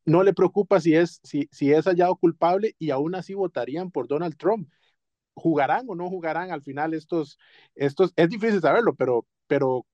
no 0.04 0.22
le 0.22 0.32
preocupa 0.32 0.80
si 0.80 0.94
es, 0.94 1.20
si, 1.24 1.48
es 1.72 1.86
hallado 1.86 2.14
culpable 2.14 2.76
y 2.78 2.90
aún 2.90 3.16
así 3.16 3.34
votarían 3.34 3.90
por 3.90 4.06
Donald 4.06 4.36
Trump. 4.36 4.70
¿Jugarán 5.34 5.86
o 5.88 5.96
no 5.96 6.08
jugarán 6.08 6.52
al 6.52 6.62
final 6.62 6.94
estos, 6.94 7.36
estos? 7.74 8.12
Es 8.14 8.28
difícil 8.28 8.60
saberlo, 8.60 8.94
pero, 8.94 9.26
pero 9.48 9.84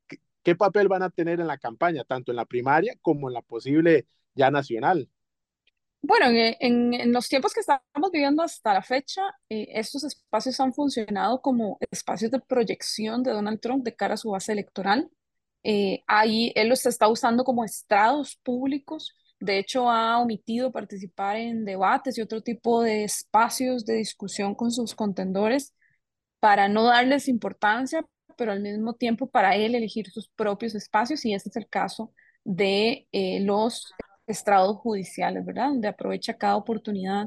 ¿qué 0.42 0.54
papel 0.54 0.88
van 0.88 1.02
a 1.02 1.08
tener 1.08 1.40
en 1.40 1.46
la 1.46 1.56
campaña, 1.56 2.04
tanto 2.04 2.32
en 2.32 2.36
la 2.36 2.44
primaria 2.44 2.96
como 3.00 3.30
en 3.30 3.34
la 3.34 3.40
posible 3.40 4.06
ya 4.34 4.50
nacional? 4.50 5.08
Bueno, 6.02 6.26
en, 6.28 6.94
en, 6.94 7.12
los 7.12 7.28
tiempos 7.28 7.52
que 7.52 7.60
estamos 7.60 8.10
viviendo 8.10 8.42
hasta 8.42 8.72
la 8.72 8.82
fecha, 8.82 9.22
eh, 9.50 9.68
estos 9.74 10.02
espacios 10.04 10.58
han 10.58 10.72
funcionado 10.72 11.42
como 11.42 11.78
espacios 11.90 12.30
de 12.30 12.40
proyección 12.40 13.22
de 13.22 13.32
Donald 13.32 13.60
Trump 13.60 13.84
de 13.84 13.94
cara 13.94 14.14
a 14.14 14.16
su 14.16 14.30
base 14.30 14.52
electoral. 14.52 15.10
Eh, 15.62 16.02
ahí 16.06 16.52
él 16.56 16.68
los 16.68 16.86
está 16.86 17.08
usando 17.08 17.44
como 17.44 17.64
estrados 17.64 18.36
públicos. 18.36 19.14
De 19.40 19.58
hecho, 19.58 19.90
ha 19.90 20.18
omitido 20.20 20.72
participar 20.72 21.36
en 21.36 21.64
debates 21.64 22.18
y 22.18 22.22
otro 22.22 22.42
tipo 22.42 22.82
de 22.82 23.04
espacios 23.04 23.84
de 23.86 23.94
discusión 23.94 24.54
con 24.54 24.70
sus 24.72 24.94
contendores 24.94 25.74
para 26.40 26.68
no 26.68 26.84
darles 26.84 27.28
importancia, 27.28 28.06
pero 28.36 28.52
al 28.52 28.60
mismo 28.60 28.94
tiempo 28.94 29.30
para 29.30 29.56
él 29.56 29.74
elegir 29.74 30.10
sus 30.10 30.28
propios 30.28 30.74
espacios. 30.74 31.24
Y 31.24 31.34
este 31.34 31.50
es 31.50 31.56
el 31.56 31.68
caso 31.68 32.12
de 32.44 33.06
eh, 33.12 33.40
los 33.40 33.92
estrados 34.30 34.76
judiciales, 34.78 35.44
¿verdad? 35.44 35.68
Donde 35.68 35.88
aprovecha 35.88 36.38
cada 36.38 36.56
oportunidad 36.56 37.26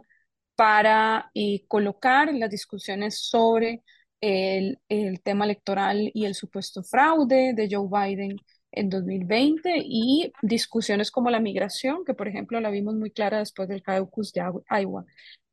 para 0.56 1.32
eh, 1.34 1.66
colocar 1.68 2.34
las 2.34 2.50
discusiones 2.50 3.20
sobre 3.20 3.84
el, 4.22 4.80
tema 5.24 5.46
electoral 5.46 6.12
y 6.14 6.26
el 6.26 6.36
supuesto 6.36 6.84
fraude 6.84 7.54
de 7.54 7.68
Joe 7.70 7.88
Biden 7.90 8.38
en 8.72 8.90
2020 8.90 9.82
y 9.84 10.32
discusiones 10.42 11.12
como 11.12 11.30
la 11.30 11.40
migración, 11.40 12.06
que 12.06 12.14
por 12.14 12.28
ejemplo 12.28 12.60
la 12.60 12.70
vimos 12.70 12.96
muy 12.96 13.12
clara 13.12 13.40
después 13.40 13.68
del 13.68 13.84
caucus 13.84 14.32
de 14.34 14.42
Iowa. 14.70 15.06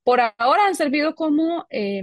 Por 0.04 0.20
ahora 0.20 0.66
han 0.66 0.74
servido 0.74 1.14
como, 1.14 1.66
eh, 1.70 2.02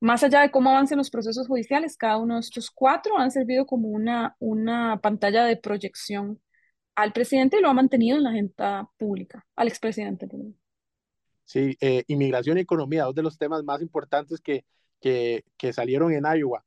más 0.00 0.22
allá 0.24 0.42
de 0.42 0.50
cómo 0.50 0.70
avancen 0.70 0.98
los 0.98 1.10
procesos 1.10 1.46
judiciales, 1.46 1.96
cada 1.96 2.18
uno 2.18 2.34
de 2.34 2.40
estos 2.40 2.70
cuatro 2.70 3.18
han 3.18 3.30
servido 3.30 3.66
como 3.66 3.88
una, 3.88 4.36
una 4.40 5.00
pantalla 5.00 5.44
de 5.44 5.56
proyección 5.56 6.40
al 6.94 7.12
presidente 7.12 7.60
lo 7.60 7.68
ha 7.68 7.74
mantenido 7.74 8.16
en 8.16 8.24
la 8.24 8.30
agenda 8.30 8.90
pública, 8.96 9.46
al 9.56 9.68
expresidente. 9.68 10.28
Sí, 11.44 11.76
eh, 11.80 12.04
inmigración 12.06 12.58
y 12.58 12.60
economía, 12.60 13.04
dos 13.04 13.14
de 13.14 13.22
los 13.22 13.38
temas 13.38 13.62
más 13.64 13.82
importantes 13.82 14.40
que, 14.40 14.64
que, 15.00 15.44
que 15.56 15.72
salieron 15.72 16.12
en 16.12 16.24
Iowa. 16.24 16.64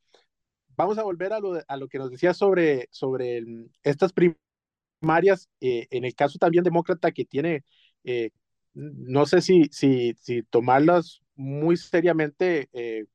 Vamos 0.76 0.98
a 0.98 1.04
volver 1.04 1.34
a 1.34 1.40
lo, 1.40 1.60
a 1.68 1.78
lo 1.78 1.88
que 1.88 1.98
nos 1.98 2.12
decía 2.12 2.34
sobre, 2.34 2.88
sobre 2.92 3.38
el, 3.38 3.72
estas 3.84 4.14
primarias, 4.14 5.50
eh, 5.62 5.88
en 5.90 6.04
el 6.04 6.14
caso 6.16 6.38
también 6.38 6.64
demócrata 6.64 7.12
que 7.12 7.26
tiene, 7.26 7.64
eh, 8.04 8.32
no 8.74 9.26
sé 9.26 9.42
si, 9.42 9.66
si, 9.72 10.14
si 10.20 10.44
tomarlas 10.44 11.22
muy 11.36 11.78
seriamente 11.78 12.70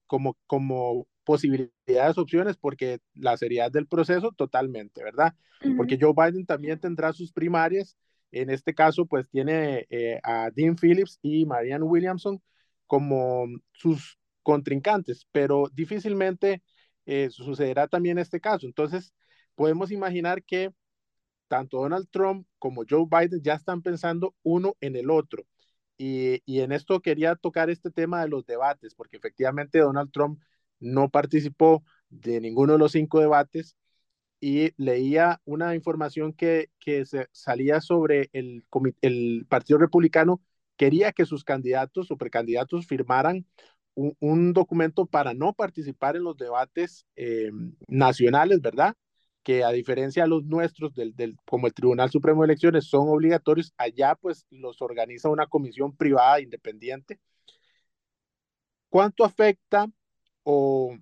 como, 0.07 0.37
como 0.47 1.07
posibilidades, 1.31 2.19
opciones, 2.19 2.57
porque 2.57 2.99
la 3.15 3.37
seriedad 3.37 3.71
del 3.71 3.87
proceso 3.87 4.33
totalmente, 4.33 5.05
¿verdad? 5.05 5.33
Porque 5.77 5.97
Joe 5.97 6.13
Biden 6.13 6.45
también 6.45 6.81
tendrá 6.81 7.13
sus 7.13 7.31
primarias, 7.33 7.97
en 8.33 8.51
este 8.51 8.75
caso 8.75 9.07
pues 9.07 9.29
tiene 9.29 9.87
eh, 9.91 10.19
a 10.25 10.51
Dean 10.51 10.75
Phillips 10.75 11.21
y 11.23 11.47
Marianne 11.47 11.85
Williamson 11.85 12.43
como 12.89 13.47
sus 13.71 14.19
contrincantes, 14.43 15.29
pero 15.31 15.71
difícilmente 15.73 16.65
eh, 17.07 17.29
sucederá 17.31 17.87
también 17.87 18.19
este 18.19 18.41
caso. 18.41 18.67
Entonces, 18.67 19.15
podemos 19.55 19.93
imaginar 19.93 20.43
que 20.43 20.73
tanto 21.47 21.79
Donald 21.79 22.09
Trump 22.11 22.45
como 22.59 22.83
Joe 22.91 23.07
Biden 23.09 23.41
ya 23.41 23.55
están 23.55 23.83
pensando 23.83 24.35
uno 24.43 24.75
en 24.81 24.97
el 24.97 25.11
otro. 25.11 25.45
Y, 25.97 26.43
y, 26.45 26.59
en 26.63 26.73
esto 26.73 26.99
quería 26.99 27.37
tocar 27.37 27.71
este 27.71 27.93
tema 27.93 28.21
de 28.21 28.29
los 28.29 28.45
debates, 28.47 28.97
porque 28.97 29.19
efectivamente 29.19 29.79
Donald 29.79 30.11
Trump 30.11 30.41
no 30.81 31.11
participó 31.11 31.85
de 32.09 32.41
ninguno 32.41 32.75
de 32.75 32.79
los 32.81 32.93
cinco 32.93 33.21
debates 33.21 33.77
y 34.41 34.73
leía 34.83 35.41
una 35.45 35.75
información 35.75 36.33
que, 36.33 36.71
que 36.81 37.05
salía 37.33 37.81
sobre 37.81 38.31
el, 38.33 38.65
el 39.03 39.47
Partido 39.49 39.79
Republicano, 39.79 40.41
quería 40.77 41.13
que 41.13 41.27
sus 41.27 41.45
candidatos 41.45 42.11
o 42.11 42.17
precandidatos 42.17 42.87
firmaran 42.87 43.47
un, 43.95 44.17
un 44.19 44.53
documento 44.55 45.07
para 45.07 45.35
no 45.35 45.53
participar 45.53 46.17
en 46.17 46.25
los 46.25 46.37
debates 46.39 47.07
eh, 47.17 47.51
nacionales, 47.87 48.63
¿verdad? 48.63 48.97
Que 49.43 49.63
a 49.65 49.73
diferencia 49.73 50.23
de 50.23 50.31
los 50.31 50.45
nuestros, 50.45 50.95
del, 50.95 51.15
del, 51.15 51.37
como 51.45 51.67
el 51.67 51.75
Tribunal 51.75 52.11
Supremo 52.11 52.43
de 52.43 52.47
Elecciones, 52.47 52.87
son 52.87 53.09
obligatorios, 53.09 53.75
allá 53.77 54.15
pues 54.15 54.47
los 54.51 54.81
organiza 54.81 55.29
una 55.29 55.47
comisión 55.47 55.95
privada 55.97 56.41
independiente. 56.41 57.21
¿Cuánto 58.89 59.25
afecta 59.25 59.87
o, 60.51 60.97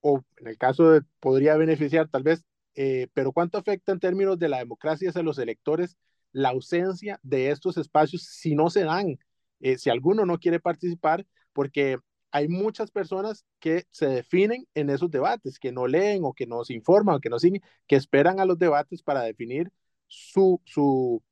o 0.00 0.22
en 0.38 0.46
el 0.48 0.58
caso 0.58 0.90
de, 0.90 1.02
podría 1.20 1.56
beneficiar 1.56 2.08
tal 2.08 2.22
vez, 2.22 2.44
eh, 2.74 3.08
pero 3.14 3.32
¿cuánto 3.32 3.58
afecta 3.58 3.92
en 3.92 4.00
términos 4.00 4.38
de 4.38 4.48
la 4.48 4.58
democracia 4.58 5.10
hacia 5.10 5.22
los 5.22 5.38
electores 5.38 5.96
la 6.32 6.50
ausencia 6.50 7.18
de 7.22 7.50
estos 7.50 7.76
espacios 7.76 8.22
si 8.24 8.54
no 8.54 8.70
se 8.70 8.84
dan? 8.84 9.18
Eh, 9.60 9.78
si 9.78 9.90
alguno 9.90 10.26
no 10.26 10.38
quiere 10.38 10.60
participar, 10.60 11.26
porque 11.52 11.98
hay 12.30 12.48
muchas 12.48 12.90
personas 12.90 13.44
que 13.60 13.84
se 13.90 14.06
definen 14.08 14.66
en 14.74 14.90
esos 14.90 15.10
debates, 15.10 15.58
que 15.58 15.72
no 15.72 15.86
leen 15.86 16.24
o 16.24 16.34
que 16.34 16.46
no 16.46 16.64
se 16.64 16.74
informan 16.74 17.16
o 17.16 17.20
que 17.20 17.30
no 17.30 17.38
siguen, 17.38 17.62
que 17.86 17.96
esperan 17.96 18.40
a 18.40 18.44
los 18.44 18.58
debates 18.58 19.02
para 19.02 19.22
definir 19.22 19.70
su, 20.06 20.60
su, 20.64 21.22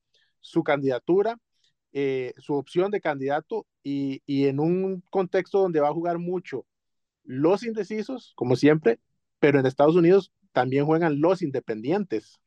su 0.41 0.63
candidatura, 0.63 1.39
eh, 1.93 2.33
su 2.39 2.55
opción 2.55 2.91
de 2.91 3.01
candidato 3.01 3.67
y, 3.83 4.23
y 4.27 4.47
en 4.47 4.61
un 4.61 5.03
contexto 5.11 5.61
donde 5.61 5.81
va 5.81 5.89
a 5.89 5.93
jugar 5.93 6.19
mucho 6.19 6.67
los 7.25 7.65
indecisos, 7.65 8.33
como 8.37 8.57
siempre, 8.57 9.01
pero 9.39 9.59
en 9.59 9.67
Estados 9.67 9.97
Unidos 9.97 10.33
también 10.53 10.87
juegan 10.87 11.21
los 11.21 11.43
independientes. 11.43 12.39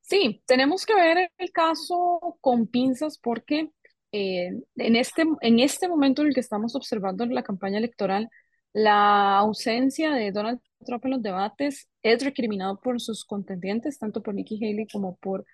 Sí, 0.00 0.42
tenemos 0.46 0.84
que 0.84 0.94
ver 0.94 1.30
el 1.38 1.52
caso 1.52 2.36
con 2.40 2.66
pinzas 2.66 3.18
porque 3.18 3.70
eh, 4.10 4.50
en, 4.76 4.96
este, 4.96 5.24
en 5.40 5.60
este 5.60 5.88
momento 5.88 6.22
en 6.22 6.28
el 6.28 6.34
que 6.34 6.40
estamos 6.40 6.74
observando 6.74 7.24
la 7.26 7.44
campaña 7.44 7.78
electoral, 7.78 8.28
la 8.72 9.38
ausencia 9.38 10.12
de 10.12 10.32
Donald 10.32 10.60
Trump 10.84 11.04
en 11.04 11.10
los 11.12 11.22
debates 11.22 11.88
es 12.02 12.24
recriminado 12.24 12.80
por 12.80 13.00
sus 13.00 13.24
contendientes, 13.24 13.98
tanto 13.98 14.22
por 14.22 14.34
Nikki 14.34 14.56
Haley 14.56 14.86
como 14.90 15.16
por 15.16 15.44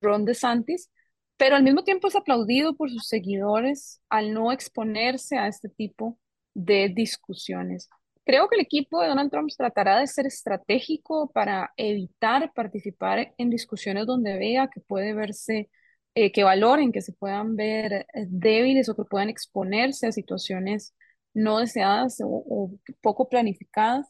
Ron 0.00 0.24
DeSantis, 0.24 0.90
pero 1.36 1.56
al 1.56 1.62
mismo 1.62 1.84
tiempo 1.84 2.08
es 2.08 2.16
aplaudido 2.16 2.74
por 2.74 2.90
sus 2.90 3.06
seguidores 3.06 4.02
al 4.08 4.34
no 4.34 4.52
exponerse 4.52 5.38
a 5.38 5.48
este 5.48 5.68
tipo 5.68 6.18
de 6.54 6.88
discusiones. 6.94 7.88
Creo 8.24 8.48
que 8.48 8.56
el 8.56 8.62
equipo 8.62 9.00
de 9.00 9.08
Donald 9.08 9.30
Trump 9.30 9.50
tratará 9.56 9.98
de 9.98 10.06
ser 10.06 10.26
estratégico 10.26 11.30
para 11.32 11.72
evitar 11.76 12.52
participar 12.54 13.34
en 13.38 13.50
discusiones 13.50 14.06
donde 14.06 14.38
vea 14.38 14.68
que 14.68 14.80
puede 14.80 15.14
verse, 15.14 15.70
eh, 16.14 16.30
que 16.32 16.44
valoren, 16.44 16.92
que 16.92 17.02
se 17.02 17.12
puedan 17.12 17.56
ver 17.56 17.92
eh, 17.92 18.06
débiles 18.28 18.88
o 18.88 18.96
que 18.96 19.04
puedan 19.04 19.30
exponerse 19.30 20.06
a 20.06 20.12
situaciones 20.12 20.94
no 21.34 21.58
deseadas 21.58 22.18
o, 22.24 22.70
poco 23.00 23.28
planificadas. 23.28 24.06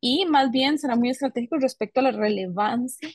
Y 0.00 0.26
más 0.26 0.50
bien 0.50 0.78
será 0.78 0.96
muy 0.96 1.10
estratégico 1.10 1.58
respecto 1.58 2.00
a 2.00 2.04
la 2.04 2.12
relevancia 2.12 3.08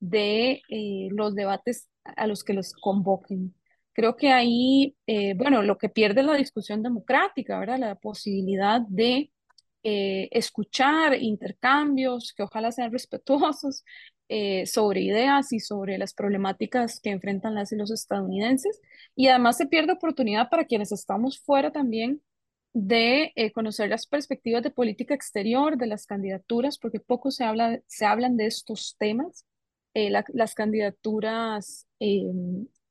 de 0.00 0.62
eh, 0.68 1.08
los 1.10 1.34
debates 1.34 1.88
a 2.04 2.26
los 2.26 2.44
que 2.44 2.52
los 2.54 2.72
convoquen. 2.74 3.54
Creo 3.96 4.14
que 4.16 4.30
ahí, 4.30 4.94
eh, 5.06 5.32
bueno, 5.34 5.62
lo 5.62 5.78
que 5.78 5.88
pierde 5.88 6.20
es 6.20 6.26
la 6.26 6.34
discusión 6.36 6.82
democrática, 6.82 7.58
¿verdad? 7.58 7.78
La 7.78 7.94
posibilidad 7.94 8.82
de 8.82 9.32
eh, 9.82 10.28
escuchar 10.32 11.14
intercambios 11.22 12.34
que 12.36 12.42
ojalá 12.42 12.72
sean 12.72 12.92
respetuosos 12.92 13.84
eh, 14.28 14.66
sobre 14.66 15.00
ideas 15.02 15.52
y 15.52 15.60
sobre 15.60 15.96
las 15.98 16.12
problemáticas 16.12 17.00
que 17.00 17.10
enfrentan 17.10 17.54
las 17.54 17.72
y 17.72 17.76
los 17.76 17.90
estadounidenses. 17.90 18.80
Y 19.14 19.28
además 19.28 19.56
se 19.56 19.66
pierde 19.66 19.92
oportunidad 19.92 20.50
para 20.50 20.66
quienes 20.66 20.92
estamos 20.92 21.38
fuera 21.40 21.72
también 21.72 22.20
de 22.74 23.32
eh, 23.36 23.52
conocer 23.52 23.88
las 23.88 24.06
perspectivas 24.06 24.62
de 24.62 24.70
política 24.70 25.14
exterior 25.14 25.78
de 25.78 25.86
las 25.86 26.04
candidaturas, 26.06 26.76
porque 26.78 27.00
poco 27.00 27.30
se 27.30 27.44
habla, 27.44 27.80
se 27.86 28.04
hablan 28.04 28.36
de 28.36 28.46
estos 28.46 28.96
temas. 28.98 29.46
Eh, 29.94 30.10
las 30.10 30.54
candidaturas 30.54 31.86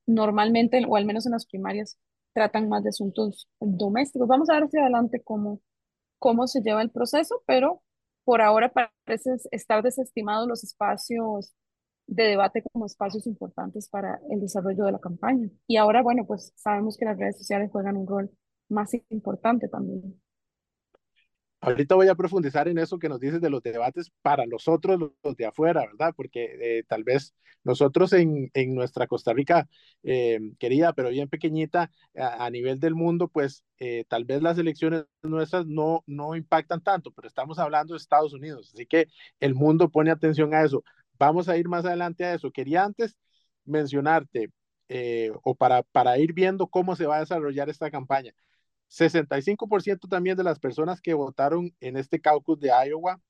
normalmente, 0.06 0.82
o 0.88 0.96
al 0.96 1.04
menos 1.04 1.26
en 1.26 1.32
las 1.32 1.46
primarias, 1.46 1.98
tratan 2.32 2.68
más 2.68 2.82
de 2.84 2.90
asuntos 2.90 3.48
domésticos. 3.60 4.28
Vamos 4.28 4.50
a 4.50 4.54
ver 4.54 4.64
hacia 4.64 4.82
adelante 4.82 5.22
cómo, 5.24 5.60
cómo 6.18 6.46
se 6.46 6.60
lleva 6.62 6.82
el 6.82 6.90
proceso, 6.90 7.42
pero 7.46 7.82
por 8.24 8.42
ahora 8.42 8.72
parece 8.72 9.36
estar 9.52 9.82
desestimados 9.82 10.48
los 10.48 10.64
espacios 10.64 11.54
de 12.06 12.24
debate 12.24 12.62
como 12.72 12.86
espacios 12.86 13.26
importantes 13.26 13.88
para 13.88 14.20
el 14.30 14.40
desarrollo 14.40 14.84
de 14.84 14.92
la 14.92 14.98
campaña. 15.00 15.48
Y 15.66 15.76
ahora, 15.76 16.02
bueno, 16.02 16.24
pues 16.26 16.52
sabemos 16.56 16.96
que 16.96 17.04
las 17.04 17.18
redes 17.18 17.38
sociales 17.38 17.70
juegan 17.72 17.96
un 17.96 18.06
rol 18.06 18.30
más 18.68 18.90
importante 19.10 19.68
también. 19.68 20.20
Ahorita 21.66 21.96
voy 21.96 22.06
a 22.06 22.14
profundizar 22.14 22.68
en 22.68 22.78
eso 22.78 22.96
que 23.00 23.08
nos 23.08 23.18
dices 23.18 23.40
de 23.40 23.50
los 23.50 23.60
debates 23.60 24.12
para 24.22 24.46
nosotros, 24.46 25.00
los 25.24 25.36
de 25.36 25.46
afuera, 25.46 25.80
¿verdad? 25.84 26.14
Porque 26.16 26.56
eh, 26.60 26.84
tal 26.86 27.02
vez 27.02 27.34
nosotros 27.64 28.12
en, 28.12 28.50
en 28.54 28.72
nuestra 28.76 29.08
Costa 29.08 29.32
Rica 29.32 29.68
eh, 30.04 30.38
querida, 30.60 30.92
pero 30.92 31.08
bien 31.08 31.28
pequeñita, 31.28 31.90
a, 32.14 32.48
nivel 32.50 32.78
del 32.78 32.94
mundo, 32.94 33.26
pues 33.26 33.64
eh, 33.80 34.04
tal 34.06 34.24
vez 34.24 34.42
las 34.42 34.58
elecciones 34.58 35.06
nuestras 35.24 35.66
no, 35.66 36.04
no 36.06 36.36
impactan 36.36 36.82
tanto, 36.84 37.10
pero 37.10 37.26
estamos 37.26 37.58
hablando 37.58 37.94
de 37.94 37.98
Estados 37.98 38.32
Unidos, 38.32 38.70
así 38.72 38.86
que 38.86 39.08
el 39.40 39.56
mundo 39.56 39.88
pone 39.88 40.12
atención 40.12 40.54
a 40.54 40.62
eso. 40.62 40.84
Vamos 41.18 41.48
a 41.48 41.56
ir 41.56 41.68
más 41.68 41.84
adelante 41.84 42.24
a 42.24 42.34
eso. 42.34 42.52
Quería 42.52 42.84
antes 42.84 43.16
mencionarte, 43.64 44.50
o 45.42 45.54
para, 45.56 45.82
para 45.82 46.16
ir 46.18 46.32
viendo 46.32 46.68
cómo 46.68 46.94
se 46.94 47.06
va 47.06 47.16
a 47.16 47.20
desarrollar 47.20 47.68
esta 47.68 47.90
campaña. 47.90 48.32
65% 48.90 50.08
también 50.08 50.36
de 50.36 50.44
las 50.44 50.58
personas 50.58 51.00
que 51.00 51.14
votaron 51.14 51.74
en 51.80 51.96
este 51.96 52.20
caucus 52.20 52.58
de 52.60 52.70
Iowa 52.88 53.20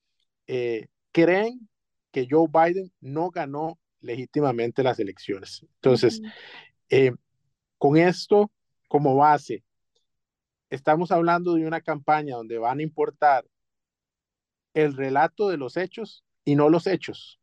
eh, 0.47 0.89
creen 1.13 1.69
que 2.13 2.27
Joe 2.31 2.49
Biden 2.49 2.93
no 3.01 3.31
ganó 3.31 3.79
legítimamente 4.01 4.83
las 4.83 4.99
elecciones. 4.99 5.67
Entonces, 5.77 6.21
eh, 6.89 7.13
con 7.79 7.97
esto 7.97 8.51
como 8.89 9.17
base, 9.17 9.65
estamos 10.71 11.11
hablando 11.11 11.55
de 11.55 11.67
una 11.67 11.81
campaña 11.81 12.37
donde 12.37 12.59
van 12.59 12.79
a 12.79 12.83
importar 12.83 13.45
el 14.75 14.95
relato 14.95 15.49
de 15.49 15.57
los 15.57 15.77
hechos 15.77 16.25
y 16.45 16.55
no 16.55 16.69
los 16.69 16.87
hechos. 16.87 17.41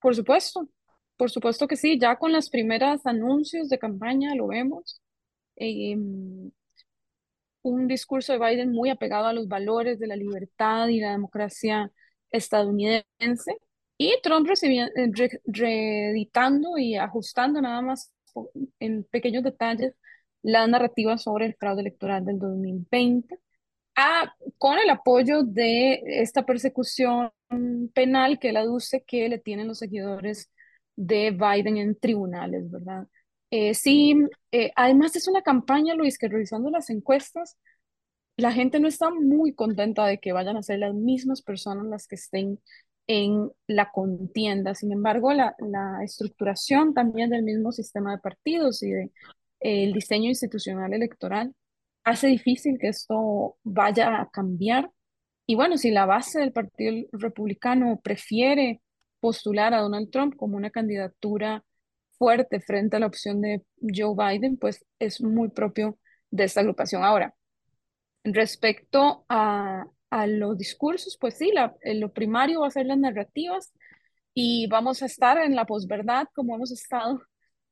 Por 0.00 0.16
supuesto, 0.16 0.68
por 1.16 1.30
supuesto 1.30 1.68
que 1.68 1.76
sí, 1.76 1.98
ya 1.98 2.16
con 2.16 2.32
las 2.32 2.48
primeras 2.48 3.04
anuncios 3.06 3.68
de 3.68 3.78
campaña 3.78 4.34
lo 4.34 4.48
vemos. 4.48 5.02
Eh, 5.56 5.96
un 7.62 7.88
discurso 7.88 8.32
de 8.32 8.38
Biden 8.38 8.72
muy 8.72 8.90
apegado 8.90 9.26
a 9.26 9.32
los 9.32 9.48
valores 9.48 9.98
de 9.98 10.06
la 10.06 10.16
libertad 10.16 10.88
y 10.88 11.00
la 11.00 11.12
democracia 11.12 11.90
estadounidense, 12.30 13.56
y 13.98 14.14
Trump 14.22 14.48
eh, 14.62 15.10
reeditando 15.44 16.78
y 16.78 16.96
ajustando 16.96 17.60
nada 17.60 17.82
más 17.82 18.12
en 18.78 19.04
pequeños 19.04 19.44
detalles 19.44 19.94
la 20.42 20.66
narrativa 20.66 21.18
sobre 21.18 21.46
el 21.46 21.54
fraude 21.54 21.82
electoral 21.82 22.24
del 22.24 22.38
2020, 22.38 23.38
a, 23.96 24.34
con 24.56 24.78
el 24.78 24.88
apoyo 24.88 25.42
de 25.42 26.00
esta 26.22 26.46
persecución 26.46 27.30
penal 27.92 28.38
que 28.38 28.50
él 28.50 28.56
aduce 28.56 29.04
que 29.06 29.28
le 29.28 29.38
tienen 29.38 29.68
los 29.68 29.78
seguidores 29.78 30.50
de 30.96 31.30
Biden 31.32 31.76
en 31.76 31.98
tribunales, 31.98 32.70
¿verdad? 32.70 33.06
Eh, 33.50 33.74
sí, 33.74 34.14
eh, 34.52 34.72
además 34.76 35.16
es 35.16 35.28
una 35.28 35.42
campaña, 35.42 35.94
Luis, 35.94 36.18
que 36.18 36.28
revisando 36.28 36.70
las 36.70 36.90
encuestas, 36.90 37.56
la 38.36 38.52
gente 38.52 38.80
no 38.80 38.88
está 38.88 39.10
muy 39.10 39.54
contenta 39.54 40.06
de 40.06 40.18
que 40.18 40.32
vayan 40.32 40.56
a 40.56 40.62
ser 40.62 40.78
las 40.80 40.94
mismas 40.94 41.42
personas 41.42 41.86
las 41.86 42.06
que 42.06 42.16
estén 42.16 42.60
en 43.06 43.50
la 43.66 43.90
contienda. 43.90 44.74
Sin 44.74 44.92
embargo, 44.92 45.32
la, 45.32 45.56
la 45.58 46.02
estructuración 46.04 46.94
también 46.94 47.30
del 47.30 47.42
mismo 47.42 47.72
sistema 47.72 48.12
de 48.12 48.18
partidos 48.18 48.82
y 48.82 48.90
de, 48.92 49.10
eh, 49.60 49.92
diseño 49.92 50.28
institucional 50.28 50.92
electoral 50.94 51.54
hace 52.04 52.28
difícil 52.28 52.78
que 52.80 52.88
esto 52.88 53.58
vaya 53.62 54.20
a 54.20 54.30
cambiar. 54.30 54.90
Y 55.46 55.54
bueno, 55.54 55.76
si 55.78 55.90
la 55.90 56.06
base 56.06 56.40
del 56.40 56.52
Partido 56.52 57.06
Republicano 57.12 58.00
prefiere 58.02 58.80
postular 59.20 59.74
a 59.74 59.80
Donald 59.80 60.10
Trump 60.10 60.36
como 60.36 60.56
una 60.56 60.70
candidatura 60.70 61.64
fuerte 62.20 62.60
frente 62.60 62.96
a 62.96 63.00
la 63.00 63.06
opción 63.06 63.40
de 63.40 63.62
Joe 63.80 64.14
Biden, 64.14 64.58
pues 64.58 64.84
es 64.98 65.22
muy 65.22 65.48
propio 65.48 65.98
de 66.30 66.44
esta 66.44 66.60
agrupación. 66.60 67.02
Ahora, 67.02 67.34
respecto 68.24 69.24
a, 69.30 69.86
a 70.10 70.26
los 70.26 70.58
discursos, 70.58 71.16
pues 71.18 71.38
sí, 71.38 71.50
la, 71.54 71.74
lo 71.94 72.12
primario 72.12 72.60
va 72.60 72.66
a 72.66 72.70
ser 72.70 72.84
las 72.84 72.98
narrativas 72.98 73.72
y 74.34 74.66
vamos 74.66 75.02
a 75.02 75.06
estar 75.06 75.38
en 75.38 75.56
la 75.56 75.64
posverdad 75.64 76.26
como 76.34 76.54
hemos 76.56 76.72
estado 76.72 77.22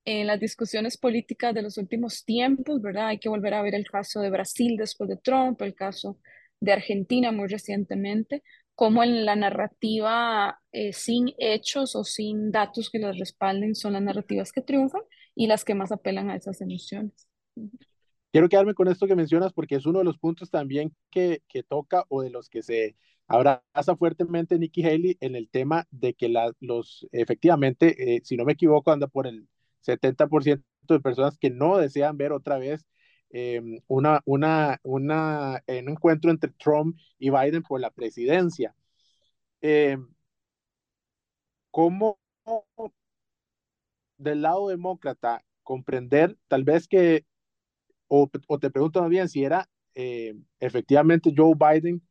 en 0.06 0.26
las 0.26 0.40
discusiones 0.40 0.96
políticas 0.96 1.54
de 1.54 1.60
los 1.60 1.76
últimos 1.76 2.24
tiempos, 2.24 2.80
¿verdad? 2.80 3.08
Hay 3.08 3.18
que 3.18 3.28
volver 3.28 3.52
a 3.52 3.60
ver 3.60 3.74
el 3.74 3.86
caso 3.86 4.20
de 4.22 4.30
Brasil 4.30 4.78
después 4.78 5.10
de 5.10 5.18
Trump, 5.18 5.60
el 5.60 5.74
caso 5.74 6.18
de 6.58 6.72
Argentina 6.72 7.32
muy 7.32 7.48
recientemente, 7.48 8.42
como 8.78 9.02
en 9.02 9.24
la 9.24 9.34
narrativa 9.34 10.60
eh, 10.70 10.92
sin 10.92 11.34
hechos 11.38 11.96
o 11.96 12.04
sin 12.04 12.52
datos 12.52 12.90
que 12.90 13.00
las 13.00 13.18
respalden 13.18 13.74
son 13.74 13.94
las 13.94 14.02
narrativas 14.02 14.52
que 14.52 14.62
triunfan 14.62 15.02
y 15.34 15.48
las 15.48 15.64
que 15.64 15.74
más 15.74 15.90
apelan 15.90 16.30
a 16.30 16.36
esas 16.36 16.60
emociones. 16.60 17.26
Quiero 18.30 18.48
quedarme 18.48 18.74
con 18.74 18.86
esto 18.86 19.08
que 19.08 19.16
mencionas 19.16 19.52
porque 19.52 19.74
es 19.74 19.84
uno 19.84 19.98
de 19.98 20.04
los 20.04 20.16
puntos 20.16 20.48
también 20.48 20.94
que, 21.10 21.42
que 21.48 21.64
toca 21.64 22.04
o 22.08 22.22
de 22.22 22.30
los 22.30 22.48
que 22.48 22.62
se 22.62 22.94
abraza 23.26 23.96
fuertemente 23.98 24.56
Nikki 24.60 24.84
Haley 24.84 25.16
en 25.18 25.34
el 25.34 25.50
tema 25.50 25.88
de 25.90 26.14
que 26.14 26.28
la, 26.28 26.52
los, 26.60 27.04
efectivamente, 27.10 28.14
eh, 28.14 28.20
si 28.22 28.36
no 28.36 28.44
me 28.44 28.52
equivoco, 28.52 28.92
anda 28.92 29.08
por 29.08 29.26
el 29.26 29.48
70% 29.84 30.62
de 30.82 31.00
personas 31.00 31.36
que 31.36 31.50
no 31.50 31.78
desean 31.78 32.16
ver 32.16 32.30
otra 32.30 32.58
vez 32.58 32.86
Em, 33.30 33.78
una, 33.88 34.22
una, 34.24 34.80
una, 34.82 35.62
un 35.66 35.88
encuentro 35.90 36.30
entre 36.30 36.50
Trump 36.52 36.98
y 37.18 37.30
Biden 37.30 37.62
por 37.62 37.80
la 37.80 37.90
presidencia. 37.90 38.74
Eh, 39.60 39.98
¿Cómo 41.70 42.18
del 44.16 44.42
lado 44.42 44.68
demócrata 44.68 45.44
comprender 45.62 46.36
tal 46.48 46.64
vez 46.64 46.88
que, 46.88 47.24
o, 48.08 48.28
te 48.60 48.70
pregunto 48.70 49.00
más 49.00 49.10
bien 49.10 49.28
si 49.28 49.44
era 49.44 49.68
eh, 49.94 50.34
efectivamente 50.60 51.32
Joe 51.36 51.54
Biden 51.54 52.02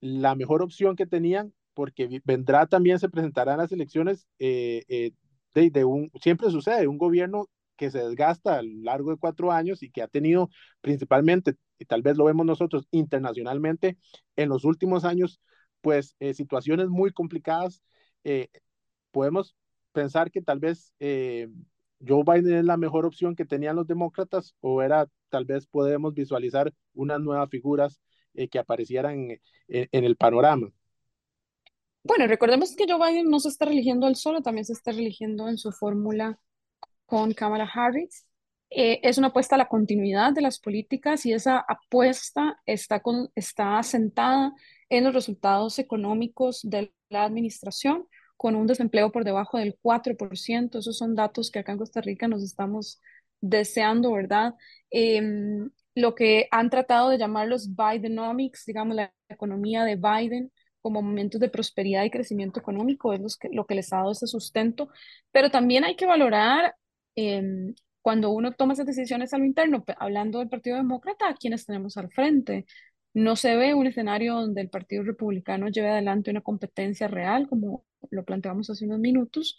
la 0.00 0.34
mejor 0.34 0.62
opción 0.62 0.96
que 0.96 1.06
tenían, 1.06 1.52
porque 1.74 2.22
vendrá 2.24 2.66
también, 2.66 2.98
se 2.98 3.10
presentarán 3.10 3.58
las 3.58 3.72
elecciones 3.72 4.26
eh, 4.38 5.12
de, 5.54 5.70
de, 5.70 5.84
un, 5.84 6.10
siempre 6.22 6.50
sucede, 6.50 6.88
un 6.88 6.98
gobierno 6.98 7.48
que 7.80 7.90
se 7.90 7.98
desgasta 8.00 8.58
a 8.58 8.62
lo 8.62 8.82
largo 8.82 9.10
de 9.10 9.16
cuatro 9.16 9.50
años 9.50 9.82
y 9.82 9.90
que 9.90 10.02
ha 10.02 10.06
tenido 10.06 10.50
principalmente, 10.82 11.56
y 11.78 11.86
tal 11.86 12.02
vez 12.02 12.18
lo 12.18 12.26
vemos 12.26 12.44
nosotros 12.44 12.86
internacionalmente, 12.90 13.96
en 14.36 14.50
los 14.50 14.66
últimos 14.66 15.06
años, 15.06 15.40
pues 15.80 16.14
eh, 16.20 16.34
situaciones 16.34 16.90
muy 16.90 17.10
complicadas. 17.10 17.82
Eh, 18.22 18.48
podemos 19.12 19.56
pensar 19.92 20.30
que 20.30 20.42
tal 20.42 20.58
vez 20.58 20.92
eh, 21.00 21.48
Joe 22.06 22.22
Biden 22.22 22.58
es 22.58 22.64
la 22.66 22.76
mejor 22.76 23.06
opción 23.06 23.34
que 23.34 23.46
tenían 23.46 23.76
los 23.76 23.86
demócratas 23.86 24.54
o 24.60 24.82
era 24.82 25.08
tal 25.30 25.46
vez 25.46 25.66
podemos 25.66 26.12
visualizar 26.12 26.74
unas 26.92 27.18
nuevas 27.18 27.48
figuras 27.48 27.98
que 28.50 28.58
aparecieran 28.58 29.38
en 29.68 30.04
el 30.04 30.16
panorama. 30.16 30.70
Bueno, 32.04 32.26
recordemos 32.26 32.76
que 32.76 32.84
Joe 32.86 32.98
Biden 32.98 33.30
no 33.30 33.40
se 33.40 33.48
está 33.48 33.64
religiendo 33.64 34.06
al 34.06 34.16
solo, 34.16 34.42
también 34.42 34.66
se 34.66 34.74
está 34.74 34.92
religiendo 34.92 35.48
en 35.48 35.58
su 35.58 35.72
fórmula 35.72 36.38
con 37.10 37.34
Kamala 37.34 37.68
Harris. 37.74 38.24
Eh, 38.70 39.00
es 39.02 39.18
una 39.18 39.28
apuesta 39.28 39.56
a 39.56 39.58
la 39.58 39.68
continuidad 39.68 40.32
de 40.32 40.42
las 40.42 40.60
políticas 40.60 41.26
y 41.26 41.32
esa 41.32 41.58
apuesta 41.58 42.60
está, 42.66 43.00
con, 43.00 43.28
está 43.34 43.82
sentada 43.82 44.54
en 44.88 45.04
los 45.04 45.12
resultados 45.12 45.80
económicos 45.80 46.60
de 46.62 46.94
la 47.08 47.24
administración, 47.24 48.06
con 48.36 48.54
un 48.54 48.68
desempleo 48.68 49.10
por 49.10 49.24
debajo 49.24 49.58
del 49.58 49.76
4%. 49.82 50.78
Esos 50.78 50.96
son 50.96 51.16
datos 51.16 51.50
que 51.50 51.58
acá 51.58 51.72
en 51.72 51.78
Costa 51.78 52.00
Rica 52.00 52.28
nos 52.28 52.44
estamos 52.44 53.00
deseando, 53.40 54.12
¿verdad? 54.12 54.54
Em, 54.90 55.68
lo 55.96 56.14
que 56.14 56.46
han 56.52 56.70
tratado 56.70 57.08
de 57.10 57.18
llamar 57.18 57.48
los 57.48 57.70
Bidenomics, 57.74 58.64
digamos, 58.66 58.94
la 58.94 59.12
economía 59.28 59.84
de 59.84 59.96
Biden, 59.96 60.52
como 60.80 61.02
momentos 61.02 61.40
de 61.40 61.50
prosperidad 61.50 62.04
y 62.04 62.10
crecimiento 62.10 62.60
económico, 62.60 63.12
es 63.12 63.36
que, 63.36 63.48
lo 63.52 63.66
que 63.66 63.74
les 63.74 63.92
ha 63.92 63.96
dado 63.98 64.12
ese 64.12 64.26
sustento, 64.28 64.88
pero 65.32 65.50
también 65.50 65.84
hay 65.84 65.96
que 65.96 66.06
valorar 66.06 66.74
Em, 67.16 67.74
cuando 68.02 68.30
uno 68.30 68.52
toma 68.52 68.72
esas 68.74 68.86
decisiones 68.86 69.34
a 69.34 69.38
lo 69.38 69.44
interno, 69.44 69.84
hablando 69.98 70.38
del 70.38 70.48
Partido 70.48 70.76
Demócrata, 70.76 71.28
¿a 71.28 71.34
quienes 71.34 71.66
tenemos 71.66 71.96
al 71.96 72.10
frente? 72.10 72.66
No 73.14 73.36
se 73.36 73.56
ve 73.56 73.74
un 73.74 73.86
escenario 73.86 74.34
donde 74.36 74.60
el 74.62 74.70
Partido 74.70 75.02
Republicano 75.02 75.68
lleve 75.68 75.88
adelante 75.90 76.30
una 76.30 76.40
competencia 76.42 77.08
real 77.08 77.48
como 77.48 77.84
lo 78.10 78.24
planteamos 78.24 78.70
hace 78.70 78.86
unos 78.86 79.00
minutos, 79.00 79.58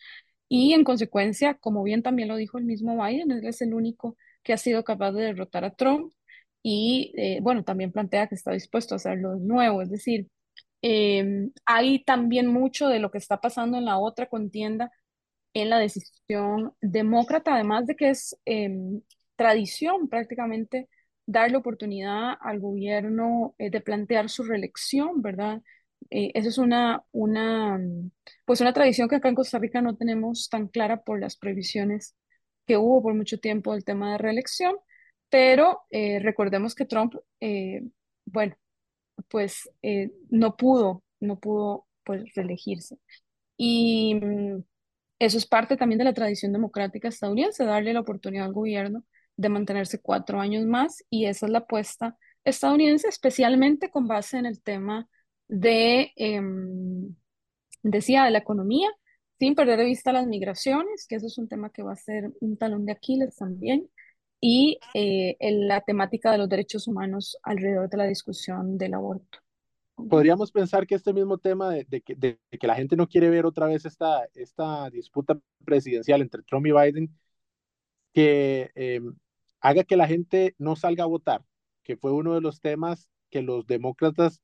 y 0.49 0.73
en 0.73 0.83
consecuencia, 0.83 1.53
como 1.55 1.83
bien 1.83 2.03
también 2.03 2.27
lo 2.27 2.35
dijo 2.35 2.57
el 2.57 2.65
mismo 2.65 3.01
Biden, 3.01 3.31
él 3.31 3.45
es 3.47 3.61
el 3.61 3.73
único 3.73 4.17
que 4.43 4.53
ha 4.53 4.57
sido 4.57 4.83
capaz 4.83 5.11
de 5.13 5.23
derrotar 5.23 5.63
a 5.65 5.73
Trump 5.75 6.11
y, 6.63 7.13
eh, 7.17 7.39
bueno, 7.41 7.63
también 7.63 7.91
plantea 7.91 8.27
que 8.27 8.35
está 8.35 8.51
dispuesto 8.51 8.95
a 8.95 8.97
hacerlo 8.97 9.33
de 9.35 9.39
nuevo, 9.41 9.81
es 9.81 9.89
decir, 9.89 10.27
em, 10.81 11.51
hay 11.65 12.03
también 12.03 12.47
mucho 12.47 12.87
de 12.89 12.99
lo 12.99 13.11
que 13.11 13.17
está 13.19 13.39
pasando 13.41 13.77
en 13.77 13.85
la 13.85 13.97
otra 13.99 14.27
contienda 14.27 14.91
en 15.53 15.69
la 15.69 15.79
decisión 15.79 16.73
demócrata, 16.81 17.55
además 17.55 17.85
de 17.87 17.95
que 17.95 18.09
es 18.09 18.37
em, 18.45 19.01
tradición 19.35 20.07
prácticamente 20.07 20.89
darle 21.25 21.57
oportunidad 21.57 22.35
al 22.41 22.59
gobierno 22.59 23.55
eh, 23.57 23.69
de 23.69 23.81
plantear 23.81 24.29
su 24.29 24.43
reelección, 24.43 25.21
¿verdad? 25.21 25.61
Eh, 26.09 26.31
esa 26.33 26.49
es 26.49 26.57
una, 26.57 27.03
una, 27.11 27.79
pues 28.45 28.61
una 28.61 28.73
tradición 28.73 29.07
que 29.09 29.15
acá 29.17 29.29
en 29.29 29.35
Costa 29.35 29.59
Rica 29.59 29.81
no 29.81 29.95
tenemos 29.97 30.49
tan 30.49 30.67
clara 30.67 31.03
por 31.03 31.19
las 31.19 31.37
prohibiciones 31.37 32.15
que 32.65 32.77
hubo 32.77 33.01
por 33.01 33.13
mucho 33.13 33.39
tiempo 33.39 33.73
del 33.73 33.85
tema 33.85 34.13
de 34.13 34.17
reelección, 34.17 34.75
pero 35.29 35.81
eh, 35.91 36.19
recordemos 36.19 36.75
que 36.75 36.85
Trump, 36.85 37.15
bueno, 38.25 38.55
pues 39.29 39.69
no 40.29 40.55
pudo, 40.57 41.03
no 41.19 41.39
pudo 41.39 41.87
pues 42.03 42.33
reelegirse. 42.35 42.97
Y 43.57 44.15
mm, 44.15 44.63
eso 45.21 45.37
es 45.37 45.45
parte 45.45 45.77
también 45.77 45.99
de 45.99 46.05
la 46.05 46.15
tradición 46.15 46.51
democrática 46.51 47.07
estadounidense, 47.09 47.63
darle 47.63 47.93
la 47.93 47.99
oportunidad 47.99 48.45
al 48.45 48.53
gobierno 48.53 49.03
de 49.37 49.49
mantenerse 49.49 50.01
cuatro 50.01 50.39
años 50.39 50.65
más 50.65 51.03
y 51.11 51.25
esa 51.27 51.45
es 51.45 51.51
la 51.51 51.59
apuesta 51.59 52.17
estadounidense, 52.43 53.07
especialmente 53.07 53.91
con 53.91 54.07
base 54.07 54.39
en 54.39 54.47
el 54.47 54.61
tema 54.63 55.07
de, 55.47 56.11
em, 56.15 57.15
decía, 57.83 58.23
de 58.25 58.31
la 58.31 58.39
economía, 58.39 58.89
sin 59.37 59.53
perder 59.53 59.77
de 59.79 59.85
vista 59.85 60.11
las 60.11 60.25
migraciones, 60.25 61.05
que 61.07 61.15
eso 61.17 61.27
es 61.27 61.37
un 61.37 61.47
tema 61.47 61.69
que 61.71 61.83
va 61.83 61.93
a 61.93 61.95
ser 61.97 62.31
un 62.41 62.57
talón 62.57 62.85
de 62.87 62.93
Aquiles 62.93 63.35
también, 63.35 63.89
y 64.39 64.79
eh, 64.95 65.37
la 65.39 65.81
temática 65.81 66.31
de 66.31 66.39
los 66.39 66.49
derechos 66.49 66.87
humanos 66.87 67.37
alrededor 67.43 67.89
de 67.89 67.97
la 67.97 68.05
discusión 68.05 68.77
del 68.77 68.95
aborto 68.95 69.37
podríamos 70.09 70.51
pensar 70.51 70.87
que 70.87 70.95
este 70.95 71.13
mismo 71.13 71.37
tema 71.37 71.69
de, 71.69 72.01
que, 72.01 72.15
de, 72.15 72.39
que, 72.49 72.67
la 72.67 72.75
gente 72.75 72.95
no 72.95 73.07
quiere 73.07 73.29
ver 73.29 73.45
otra 73.45 73.67
vez 73.67 73.85
esta, 73.85 74.27
esta 74.33 74.89
disputa 74.89 75.39
presidencial 75.65 76.21
entre 76.21 76.43
Trump 76.43 76.67
y 76.67 76.71
Biden, 76.71 77.17
que 78.13 78.71
eh, 78.75 79.01
haga 79.59 79.83
que 79.83 79.97
la 79.97 80.07
gente 80.07 80.55
no 80.57 80.75
salga 80.75 81.03
a 81.03 81.07
votar, 81.07 81.43
que 81.83 81.97
fue 81.97 82.11
uno 82.11 82.33
de 82.33 82.41
los 82.41 82.61
temas 82.61 83.09
que 83.29 83.41
los 83.41 83.65
demócratas 83.67 84.41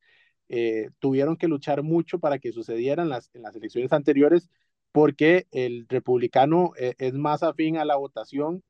eh, 0.50 0.90
tuvieron 1.00 1.38
que 1.38 1.48
luchar 1.48 1.84
mucho 1.84 2.20
para 2.20 2.40
que 2.40 2.52
sucedieran 2.54 3.10
las, 3.10 3.30
en 3.34 3.42
las 3.44 3.56
elecciones 3.56 3.92
anteriores, 3.94 4.50
porque 4.92 5.48
el 5.52 5.88
republicano 5.90 6.72
eh, 6.80 6.96
es 6.98 7.14
más 7.14 7.44
afín 7.44 7.78
a 7.78 7.86
la 7.86 7.98
votación 7.98 8.64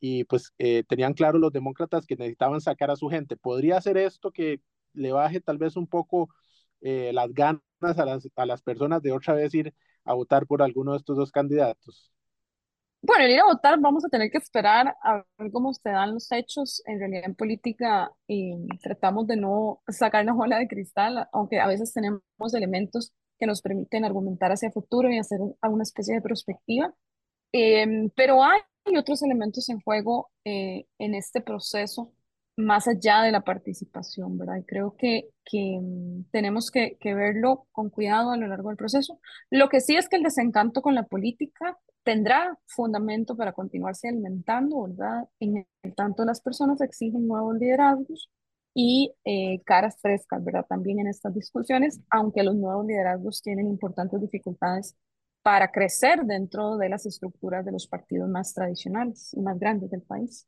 y 0.00 0.24
pues 0.24 0.52
tenían 0.88 1.12
claro 1.12 1.38
los 1.38 1.52
demócratas 1.52 2.06
que 2.06 2.16
necesitaban 2.16 2.62
sacar 2.62 2.90
a 2.90 2.96
su 2.96 3.08
gente. 3.08 3.36
¿Podría 3.36 3.80
ser 3.82 3.98
esto 3.98 4.30
que 4.30 4.60
le 4.92 5.12
baje 5.12 5.40
tal 5.40 5.58
vez 5.58 5.76
un 5.76 5.86
poco 5.86 6.28
eh, 6.80 7.12
las 7.12 7.32
ganas 7.32 7.62
a 7.82 8.04
las, 8.04 8.28
a 8.36 8.46
las 8.46 8.62
personas 8.62 9.02
de 9.02 9.12
otra 9.12 9.34
vez 9.34 9.54
ir 9.54 9.74
a 10.04 10.14
votar 10.14 10.46
por 10.46 10.62
alguno 10.62 10.92
de 10.92 10.98
estos 10.98 11.16
dos 11.16 11.30
candidatos? 11.30 12.12
Bueno, 13.02 13.26
ir 13.26 13.40
a 13.40 13.44
votar 13.44 13.80
vamos 13.80 14.04
a 14.04 14.08
tener 14.08 14.30
que 14.30 14.38
esperar 14.38 14.94
a 15.02 15.24
ver 15.38 15.50
cómo 15.50 15.72
se 15.72 15.88
dan 15.88 16.12
los 16.12 16.30
hechos. 16.32 16.82
En 16.86 16.98
realidad 16.98 17.24
en 17.24 17.34
política 17.34 18.12
y 18.26 18.54
tratamos 18.78 19.26
de 19.26 19.36
no 19.36 19.82
sacar 19.88 20.22
una 20.24 20.34
bola 20.34 20.58
de 20.58 20.68
cristal, 20.68 21.26
aunque 21.32 21.60
a 21.60 21.66
veces 21.66 21.92
tenemos 21.94 22.22
elementos 22.54 23.12
que 23.38 23.46
nos 23.46 23.62
permiten 23.62 24.04
argumentar 24.04 24.52
hacia 24.52 24.66
el 24.66 24.72
futuro 24.74 25.10
y 25.10 25.18
hacer 25.18 25.40
alguna 25.62 25.82
especie 25.82 26.14
de 26.14 26.20
perspectiva. 26.20 26.94
Em, 27.52 28.10
pero 28.14 28.44
hay 28.44 28.60
otros 28.96 29.22
elementos 29.22 29.68
en 29.70 29.80
juego 29.80 30.30
eh, 30.44 30.86
en 30.98 31.14
este 31.14 31.40
proceso 31.40 32.12
más 32.56 32.88
allá 32.88 33.22
de 33.22 33.32
la 33.32 33.42
participación, 33.42 34.38
¿verdad? 34.38 34.56
Y 34.56 34.64
creo 34.64 34.96
que, 34.96 35.30
que 35.44 35.78
mm, 35.80 36.30
tenemos 36.30 36.70
que, 36.70 36.96
que, 37.00 37.14
verlo 37.14 37.66
con 37.72 37.90
cuidado 37.90 38.30
a 38.30 38.36
lo 38.36 38.46
largo 38.46 38.68
del 38.68 38.76
proceso. 38.76 39.20
Lo 39.50 39.68
que 39.68 39.80
sí 39.80 39.96
es 39.96 40.08
que 40.08 40.16
el 40.16 40.22
desencanto 40.22 40.82
con 40.82 40.94
la 40.94 41.04
política 41.04 41.78
tendrá 42.02 42.58
fundamento 42.66 43.36
para 43.36 43.52
continuarse 43.52 44.08
alimentando, 44.08 44.82
¿verdad? 44.82 45.28
En 45.40 45.66
el 45.82 45.94
tanto 45.94 46.24
las 46.24 46.40
personas 46.40 46.80
exigen 46.80 47.26
nuevos 47.26 47.56
liderazgos 47.56 48.30
y 48.74 49.12
eh, 49.24 49.62
caras 49.64 49.98
frescas, 50.00 50.42
¿verdad? 50.44 50.66
También 50.68 51.00
en 51.00 51.08
estas 51.08 51.34
discusiones, 51.34 52.00
aunque 52.10 52.42
los 52.42 52.56
nuevos 52.56 52.86
liderazgos 52.86 53.42
tienen 53.42 53.68
importantes 53.68 54.20
dificultades 54.20 54.96
para 55.42 55.70
crecer 55.70 56.24
dentro 56.24 56.76
de 56.76 56.88
las 56.88 57.06
estructuras 57.06 57.64
de 57.64 57.72
los 57.72 57.86
partidos 57.86 58.28
más 58.28 58.52
tradicionales 58.54 59.32
y 59.34 59.40
más 59.40 59.58
grandes 59.58 59.90
del 59.90 60.02
país 60.02 60.46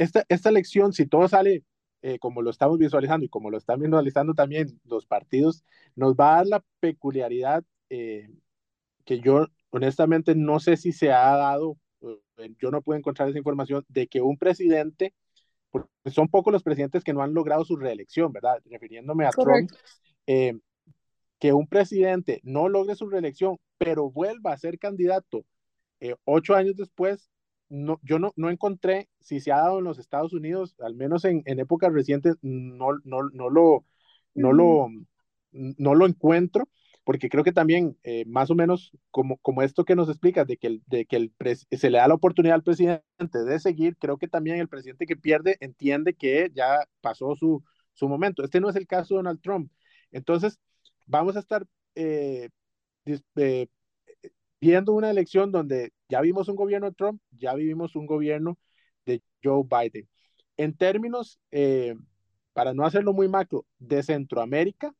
esta, 0.00 0.24
esta 0.28 0.48
elección, 0.48 0.92
si 0.94 1.06
todo 1.06 1.28
sale 1.28 1.62
eh, 2.00 2.18
como 2.18 2.40
lo 2.40 2.48
estamos 2.48 2.78
visualizando 2.78 3.26
y 3.26 3.28
como 3.28 3.50
lo 3.50 3.58
están 3.58 3.80
visualizando 3.80 4.32
también 4.32 4.80
los 4.84 5.04
partidos, 5.04 5.62
nos 5.94 6.14
va 6.14 6.32
a 6.32 6.36
dar 6.36 6.46
la 6.46 6.64
peculiaridad 6.80 7.62
eh, 7.90 8.30
que 9.04 9.20
yo 9.20 9.46
honestamente 9.68 10.34
no 10.34 10.58
sé 10.58 10.78
si 10.78 10.92
se 10.92 11.12
ha 11.12 11.36
dado, 11.36 11.76
eh, 12.00 12.54
yo 12.58 12.70
no 12.70 12.80
puedo 12.80 12.98
encontrar 12.98 13.28
esa 13.28 13.36
información, 13.36 13.84
de 13.88 14.06
que 14.06 14.22
un 14.22 14.38
presidente, 14.38 15.12
porque 15.70 15.90
son 16.10 16.28
pocos 16.28 16.50
los 16.50 16.62
presidentes 16.62 17.04
que 17.04 17.12
no 17.12 17.22
han 17.22 17.34
logrado 17.34 17.66
su 17.66 17.76
reelección, 17.76 18.32
¿verdad? 18.32 18.62
Refiriéndome 18.64 19.26
a 19.26 19.30
Trump, 19.30 19.70
que 20.26 21.52
un 21.52 21.66
presidente 21.66 22.40
no 22.42 22.70
logre 22.70 22.94
su 22.94 23.08
reelección, 23.10 23.58
pero 23.76 24.10
vuelva 24.10 24.52
a 24.52 24.58
ser 24.58 24.78
candidato 24.78 25.44
ocho 26.24 26.54
años 26.54 26.76
después, 26.76 27.30
no, 27.70 28.00
yo 28.02 28.18
no, 28.18 28.32
no 28.36 28.50
encontré 28.50 29.08
si 29.20 29.40
se 29.40 29.52
ha 29.52 29.58
dado 29.58 29.78
en 29.78 29.84
los 29.84 29.98
Estados 29.98 30.34
Unidos, 30.34 30.76
al 30.80 30.94
menos 30.94 31.24
en, 31.24 31.42
en 31.46 31.60
épocas 31.60 31.92
recientes, 31.92 32.36
no, 32.42 32.98
no, 33.04 33.30
no, 33.32 33.48
lo, 33.48 33.86
no, 34.34 34.52
lo, 34.52 34.88
no 35.52 35.94
lo 35.94 36.06
encuentro, 36.06 36.68
porque 37.04 37.28
creo 37.28 37.44
que 37.44 37.52
también, 37.52 37.96
eh, 38.02 38.24
más 38.26 38.50
o 38.50 38.54
menos 38.54 38.92
como, 39.10 39.38
como 39.38 39.62
esto 39.62 39.84
que 39.84 39.96
nos 39.96 40.08
explicas, 40.08 40.46
de 40.46 40.56
que, 40.58 40.66
el, 40.66 40.82
de 40.86 41.06
que 41.06 41.16
el 41.16 41.32
se 41.70 41.90
le 41.90 41.98
da 41.98 42.08
la 42.08 42.14
oportunidad 42.14 42.56
al 42.56 42.62
presidente 42.62 43.44
de 43.46 43.58
seguir, 43.58 43.96
creo 43.96 44.18
que 44.18 44.28
también 44.28 44.58
el 44.58 44.68
presidente 44.68 45.06
que 45.06 45.16
pierde 45.16 45.56
entiende 45.60 46.14
que 46.14 46.50
ya 46.54 46.86
pasó 47.00 47.34
su, 47.36 47.64
su 47.94 48.08
momento. 48.08 48.44
Este 48.44 48.60
no 48.60 48.68
es 48.68 48.76
el 48.76 48.86
caso 48.86 49.14
de 49.14 49.18
Donald 49.18 49.40
Trump. 49.40 49.72
Entonces, 50.12 50.58
vamos 51.06 51.36
a 51.36 51.40
estar 51.40 51.66
eh, 51.94 52.48
eh, 53.36 53.66
viendo 54.60 54.92
una 54.92 55.10
elección 55.10 55.50
donde 55.50 55.92
ya 56.08 56.20
vimos 56.20 56.48
un 56.48 56.56
gobierno 56.56 56.88
de 56.88 56.94
Trump, 56.94 57.20
ya 57.30 57.54
vivimos 57.54 57.96
un 57.96 58.06
gobierno 58.06 58.58
de 59.06 59.22
Joe 59.42 59.64
Biden. 59.64 60.08
En 60.56 60.76
términos, 60.76 61.40
eh, 61.50 61.94
para 62.52 62.74
no 62.74 62.84
hacerlo 62.84 63.12
muy 63.12 63.28
macro, 63.28 63.64
de 63.78 64.02
Centroamérica, 64.02 64.92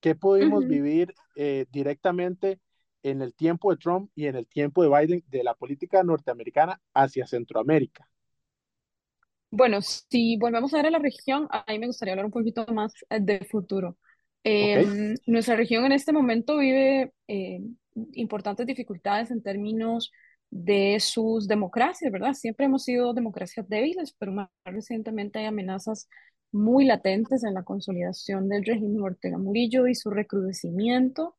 ¿qué 0.00 0.14
pudimos 0.14 0.66
vivir 0.66 1.14
eh, 1.36 1.64
directamente 1.70 2.60
en 3.02 3.22
el 3.22 3.34
tiempo 3.34 3.70
de 3.70 3.78
Trump 3.78 4.10
y 4.14 4.26
en 4.26 4.36
el 4.36 4.46
tiempo 4.46 4.82
de 4.82 4.88
Biden 4.88 5.24
de 5.28 5.42
la 5.42 5.54
política 5.54 6.02
norteamericana 6.02 6.80
hacia 6.92 7.26
Centroamérica? 7.26 8.08
Bueno, 9.50 9.80
si 9.80 10.36
volvemos 10.36 10.74
a 10.74 10.76
ver 10.76 10.86
a 10.86 10.90
la 10.90 10.98
región, 10.98 11.48
a 11.50 11.64
mí 11.68 11.78
me 11.78 11.86
gustaría 11.86 12.12
hablar 12.12 12.26
un 12.26 12.32
poquito 12.32 12.66
más 12.66 12.92
eh, 13.08 13.18
de 13.20 13.40
futuro. 13.50 13.96
Em, 14.44 15.14
nuestra 15.26 15.56
región 15.56 15.84
en 15.84 15.92
este 15.92 16.12
momento 16.12 16.58
vive 16.58 17.12
importantes 18.14 18.66
dificultades 18.66 19.30
en 19.30 19.42
términos 19.42 20.12
de 20.50 20.98
sus 21.00 21.46
democracias, 21.46 22.10
¿verdad? 22.12 22.34
Siempre 22.34 22.66
hemos 22.66 22.84
sido 22.84 23.12
democracias 23.12 23.68
débiles, 23.68 24.14
pero 24.18 24.32
más 24.32 24.48
recientemente 24.64 25.38
hay 25.38 25.46
amenazas 25.46 26.08
muy 26.52 26.84
latentes 26.86 27.44
en 27.44 27.54
la 27.54 27.64
consolidación 27.64 28.48
del 28.48 28.64
régimen 28.64 29.02
Ortega 29.02 29.38
Murillo 29.38 29.86
y 29.86 29.94
su 29.94 30.10
recrudecimiento 30.10 31.36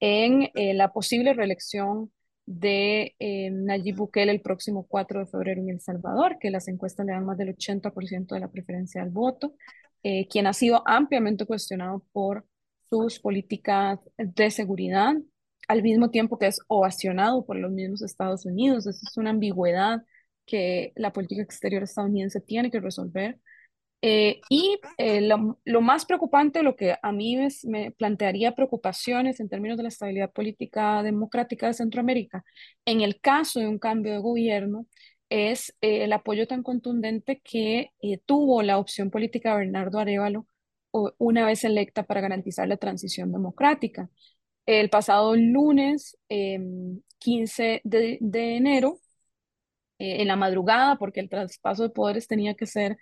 en 0.00 0.50
eh, 0.54 0.74
la 0.74 0.92
posible 0.92 1.34
reelección 1.34 2.12
de 2.46 3.16
eh, 3.18 3.50
Nayib 3.50 3.96
Bukele 3.96 4.32
el 4.32 4.40
próximo 4.40 4.86
4 4.86 5.20
de 5.20 5.26
febrero 5.26 5.60
en 5.60 5.70
El 5.70 5.80
Salvador, 5.80 6.38
que 6.38 6.50
las 6.50 6.68
encuestas 6.68 7.04
le 7.06 7.12
dan 7.12 7.26
más 7.26 7.38
del 7.38 7.56
80% 7.56 8.34
de 8.34 8.40
la 8.40 8.48
preferencia 8.48 9.02
al 9.02 9.10
voto, 9.10 9.54
eh, 10.02 10.28
quien 10.28 10.46
ha 10.46 10.52
sido 10.52 10.82
ampliamente 10.86 11.44
cuestionado 11.46 12.04
por 12.12 12.46
sus 12.88 13.18
políticas 13.18 13.98
de 14.16 14.50
seguridad, 14.50 15.16
al 15.68 15.82
mismo 15.82 16.10
tiempo 16.10 16.38
que 16.38 16.46
es 16.46 16.60
ovacionado 16.68 17.44
por 17.44 17.56
los 17.56 17.70
mismos 17.72 18.02
Estados 18.02 18.46
Unidos. 18.46 18.86
Esa 18.86 19.00
es 19.08 19.16
una 19.16 19.30
ambigüedad 19.30 20.02
que 20.46 20.92
la 20.96 21.12
política 21.12 21.42
exterior 21.42 21.82
estadounidense 21.82 22.40
tiene 22.40 22.70
que 22.70 22.80
resolver. 22.80 23.40
Eh, 24.02 24.40
y 24.50 24.78
eh, 24.98 25.20
lo, 25.22 25.58
lo, 25.64 25.80
más 25.80 26.04
preocupante, 26.06 26.62
lo 26.62 26.76
que 26.76 26.96
a 27.02 27.12
mí 27.12 27.36
me, 27.64 27.90
plantearía 27.92 28.54
preocupaciones 28.54 29.40
en 29.40 29.48
términos 29.48 29.76
de 29.76 29.84
la 29.84 29.88
estabilidad 29.88 30.32
política 30.32 31.02
democrática 31.02 31.66
de 31.66 31.74
Centroamérica, 31.74 32.44
en 32.84 33.00
el 33.00 33.20
caso 33.20 33.58
de 33.58 33.66
un 33.68 33.78
cambio 33.78 34.12
de 34.12 34.18
gobierno, 34.18 34.86
es 35.28 35.76
eh, 35.80 36.04
el 36.04 36.12
apoyo 36.12 36.46
tan 36.46 36.62
contundente 36.62 37.40
que 37.42 37.90
tuvo 38.26 38.62
la 38.62 38.78
opción 38.78 39.10
política 39.10 39.52
de 39.52 39.58
Bernardo 39.64 39.98
Arevalo 39.98 40.46
una 41.18 41.44
vez 41.46 41.64
electa 41.64 42.04
para 42.04 42.20
garantizar 42.20 42.68
la 42.68 42.76
transición 42.76 43.32
democrática. 43.32 44.08
El 44.66 44.90
pasado 44.90 45.36
lunes 45.36 46.16
15 46.28 47.74
em, 47.74 47.80
de, 47.84 48.56
enero, 48.56 49.00
eh, 49.98 50.22
en 50.22 50.28
la 50.28 50.36
madrugada, 50.36 50.96
porque 50.96 51.20
el 51.20 51.28
traspaso 51.28 51.84
de 51.84 51.90
poderes 51.90 52.28
tenía 52.28 52.54
que 52.54 52.66
ser 52.66 52.98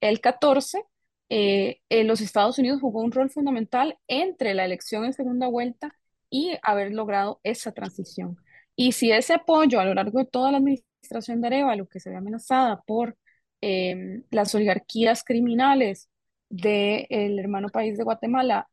el 0.00 0.20
14, 0.20 0.82
eh, 1.30 1.80
los 2.04 2.20
Estados 2.20 2.58
Unidos 2.58 2.80
jugó 2.80 3.02
un 3.02 3.12
rol 3.12 3.30
fundamental 3.30 3.98
entre 4.08 4.54
la 4.54 4.64
elección 4.64 5.04
en 5.04 5.12
segunda 5.12 5.48
vuelta 5.48 5.94
y 6.30 6.56
haber 6.62 6.92
logrado 6.92 7.40
esa 7.42 7.72
transición. 7.72 8.38
Y 8.76 8.92
si 8.92 9.10
ese 9.12 9.34
apoyo 9.34 9.80
a 9.80 9.84
lo 9.84 9.94
largo 9.94 10.20
de 10.20 10.26
toda 10.26 10.52
la 10.52 10.58
administración 10.58 11.40
de 11.40 11.48
Arevalo, 11.48 11.88
que 11.88 12.00
se 12.00 12.10
ve 12.10 12.16
amenazada 12.16 12.82
por 12.82 13.16
em, 13.60 14.24
las 14.30 14.54
oligarquías 14.54 15.24
criminales 15.24 16.08
del 16.48 17.38
hermano 17.38 17.68
país 17.70 17.98
de 17.98 18.04
Guatemala, 18.04 18.68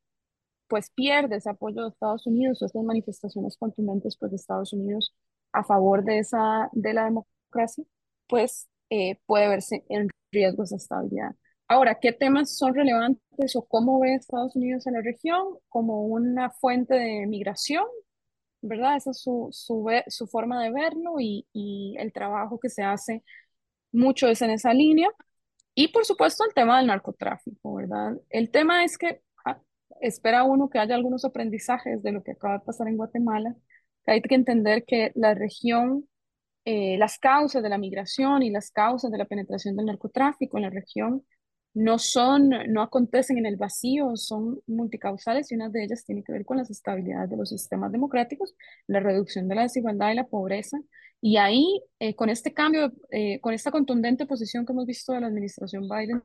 pues 0.68 0.90
pierde 0.92 1.38
ese 1.38 1.50
apoyo 1.50 1.84
de 1.84 1.90
Estados 1.90 2.26
Unidos 2.28 2.62
o 2.62 2.66
estas 2.66 2.84
manifestaciones 2.84 3.58
contundentes 3.58 4.18
pues, 4.18 4.32
de 4.32 4.38
Estados 4.38 4.74
Unidos 4.74 5.14
a 5.54 5.64
favor 5.64 6.04
de, 6.04 6.20
esa, 6.20 6.70
de 6.74 6.94
la 6.94 7.06
democracia, 7.06 7.84
pues 8.28 8.68
eh, 8.90 9.20
puede 9.26 9.48
verse 9.48 9.86
en 9.90 10.10
riesgo 10.32 10.64
esa 10.64 10.76
estabilidad. 10.76 11.32
Ahora, 11.68 12.00
¿qué 12.00 12.12
temas 12.12 12.56
son 12.58 12.76
relevantes 12.76 13.56
o 13.56 13.66
cómo 13.66 14.00
ve 14.00 14.14
Estados 14.16 14.56
Unidos 14.56 14.86
en 14.86 14.94
la 14.94 15.02
región 15.02 15.58
como 15.70 16.06
una 16.06 16.52
fuente 16.52 16.94
de 16.96 17.26
migración? 17.26 17.86
¿Verdad? 18.62 18.98
Esa 18.98 19.12
es 19.12 19.22
su, 19.22 19.50
su, 19.52 19.88
su 20.08 20.28
forma 20.28 20.64
de 20.64 20.72
verlo 20.72 21.16
y, 21.20 21.48
y 21.54 21.96
el 22.00 22.12
trabajo 22.12 22.60
que 22.60 22.70
se 22.70 22.84
hace 22.84 23.24
mucho 23.92 24.28
es 24.28 24.42
en 24.42 24.52
esa 24.52 24.74
línea. 24.74 25.10
Y 25.76 25.90
por 25.90 26.06
supuesto 26.06 26.46
el 26.46 26.54
tema 26.54 26.78
del 26.78 26.88
narcotráfico, 26.88 27.76
¿verdad? 27.76 28.14
El 28.30 28.50
tema 28.52 28.84
es 28.84 28.98
que 28.98 29.22
espera 30.02 30.44
uno 30.44 30.70
que 30.70 30.80
haya 30.80 30.96
algunos 30.96 31.26
aprendizajes 31.26 32.02
de 32.04 32.12
lo 32.12 32.24
que 32.24 32.32
acaba 32.34 32.60
de 32.60 32.66
pasar 32.66 32.88
en 32.88 32.98
Guatemala, 32.98 33.56
hay 34.08 34.22
que 34.22 34.36
entender 34.36 34.86
que 34.86 35.12
la 35.16 35.34
región 35.34 36.08
eh, 36.66 36.98
las 36.98 37.20
causas 37.20 37.62
de 37.62 37.70
la 37.70 37.78
migración 37.78 38.42
y 38.42 38.50
las 38.50 38.72
causas 38.72 39.12
de 39.12 39.20
la 39.20 39.26
penetración 39.26 39.76
del 39.76 39.86
narcotráfico 39.86 40.58
en 40.58 40.64
la 40.64 40.72
región 40.72 41.24
no 41.76 42.00
son, 42.00 42.50
no 42.70 42.82
acontecen 42.82 43.38
en 43.38 43.46
el 43.46 43.58
vacío, 43.58 44.16
son 44.16 44.62
multicausales 44.68 45.52
y 45.52 45.56
una 45.56 45.70
de 45.70 45.84
ellas 45.84 46.06
tiene 46.06 46.24
que 46.24 46.32
ver 46.32 46.46
con 46.46 46.58
las 46.58 46.72
estabilidades 46.72 47.30
de 47.30 47.38
los 47.38 47.50
sistemas 47.50 47.92
democráticos, 47.92 48.56
la 48.88 49.00
reducción 49.00 49.48
de 49.48 49.56
la 49.56 49.64
desigualdad 49.64 50.12
y 50.12 50.16
la 50.16 50.28
pobreza. 50.28 50.80
Y 51.22 51.38
ahí, 51.38 51.82
eh, 52.00 52.16
con 52.16 52.30
este 52.30 52.54
cambio, 52.54 52.92
eh, 53.12 53.40
con 53.42 53.54
esta 53.54 53.72
contundente 53.72 54.26
posición 54.26 54.66
que 54.66 54.74
hemos 54.74 54.86
visto 54.88 55.14
de 55.14 55.22
la 55.22 55.28
administración 55.28 55.88
Biden 55.90 56.24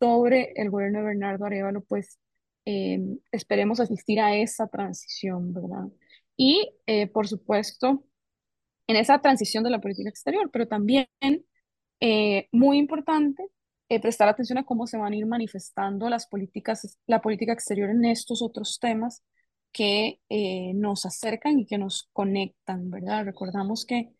sobre 0.00 0.52
el 0.56 0.70
gobierno 0.70 1.00
de 1.00 1.04
Bernardo 1.06 1.44
Arevalo, 1.44 1.82
pues 1.82 2.18
esperemos 2.64 3.80
asistir 3.80 4.20
a 4.20 4.36
esa 4.36 4.66
transición, 4.68 5.52
¿verdad? 5.52 5.88
Y, 6.36 6.70
por 7.12 7.28
supuesto, 7.28 8.04
en 8.86 8.96
esa 8.96 9.20
transición 9.20 9.64
de 9.64 9.70
la 9.70 9.80
política 9.80 10.08
exterior, 10.08 10.50
pero 10.52 10.68
también 10.68 11.08
eh, 12.00 12.48
muy 12.52 12.78
importante 12.78 13.44
eh, 13.88 14.00
prestar 14.00 14.28
atención 14.28 14.58
a 14.58 14.64
cómo 14.64 14.86
se 14.86 14.98
van 14.98 15.12
a 15.12 15.16
ir 15.16 15.26
manifestando 15.26 16.08
las 16.08 16.26
políticas, 16.26 16.98
la 17.06 17.20
política 17.22 17.52
exterior 17.52 17.90
en 17.90 18.04
estos 18.04 18.42
otros 18.42 18.78
temas 18.80 19.22
que 19.72 20.20
eh, 20.28 20.72
nos 20.74 21.06
acercan 21.06 21.58
y 21.58 21.66
que 21.66 21.78
nos 21.78 22.08
conectan, 22.12 22.90
¿verdad? 22.90 23.24
Recordamos 23.24 23.84
que, 23.86 24.10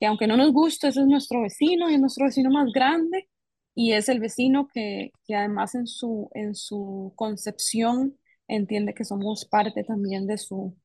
que 0.00 0.06
aunque 0.06 0.26
no 0.26 0.36
nos 0.36 0.52
guste, 0.52 0.88
ese 0.88 1.00
es 1.00 1.06
nuestro 1.06 1.42
vecino 1.42 1.90
y 1.90 1.94
es 1.94 2.00
nuestro 2.00 2.26
vecino 2.26 2.50
más 2.50 2.72
grande 2.72 3.28
y 3.74 3.92
es 3.92 4.08
el 4.08 4.20
vecino 4.20 4.68
que, 4.72 5.12
que 5.26 5.34
además 5.34 5.74
en 5.74 5.86
su, 5.86 6.30
en 6.34 6.54
su 6.54 7.12
concepción 7.16 8.16
entiende 8.48 8.94
que 8.94 9.04
somos 9.04 9.46
parte 9.46 9.84
también 9.84 10.26
de 10.26 10.38
su, 10.38 10.76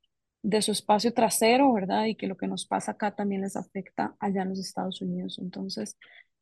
de 0.42 0.62
su 0.62 0.72
espacio 0.72 1.14
trasero, 1.14 1.74
¿verdad? 1.74 2.06
Y 2.06 2.16
que 2.16 2.28
lo 2.28 2.38
que 2.38 2.48
nos 2.48 2.66
pasa 2.66 2.94
acá 2.94 3.16
también 3.16 3.42
les 3.42 3.56
afecta 3.56 4.16
allá 4.20 4.44
en 4.44 4.50
los 4.50 4.60
Estados 4.60 5.02
Unidos. 5.02 5.38
Entonces, 5.40 5.98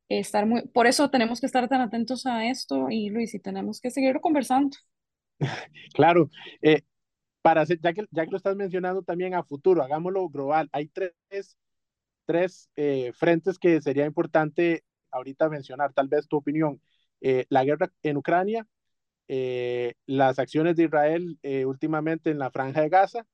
estar 0.10 0.46
muy, 0.46 0.62
por 0.68 0.88
eso 0.88 1.10
tenemos 1.10 1.40
que 1.40 1.48
estar 1.48 1.68
tan 1.68 1.82
atentos 1.82 2.26
a 2.26 2.48
esto 2.48 2.88
y 2.90 3.10
Luis, 3.10 3.34
y 3.34 3.40
tenemos 3.40 3.82
que 3.82 3.92
seguir 3.92 4.20
conversando. 4.22 4.78
Claro, 5.94 6.30
eh, 6.62 6.82
para 7.42 7.62
hacer, 7.62 7.80
ya, 7.82 7.94
que, 7.94 8.06
ya 8.12 8.26
que 8.26 8.32
lo 8.32 8.38
estás 8.38 8.56
mencionando 8.56 9.04
también 9.04 9.34
a 9.34 9.44
futuro, 9.44 9.82
hagámoslo 9.84 10.28
global. 10.30 10.70
Hay 10.72 10.88
tres, 10.88 11.14
tres 12.26 12.70
eh, 12.76 13.12
frentes 13.14 13.58
que 13.58 13.82
sería 13.82 14.06
importante 14.06 14.84
ahorita 15.18 15.50
mencionar, 15.50 15.94
tal 15.94 16.08
vez 16.08 16.28
tu 16.28 16.38
opinión. 16.38 16.82
Eh, 17.22 17.46
la 17.50 17.64
guerra 17.66 17.92
en 18.04 18.18
Ucrania, 18.18 18.68
las 20.06 20.40
acciones 20.40 20.78
de 20.78 20.86
Israel 20.86 21.38
últimamente 21.66 22.30
en 22.32 22.40
la 22.40 22.50
franja 22.50 22.82
de 22.82 22.90
Gaza 22.90 23.26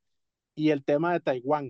y 0.56 0.70
el 0.70 0.84
tema 0.84 1.14
de 1.14 1.20
Taiwán. 1.20 1.70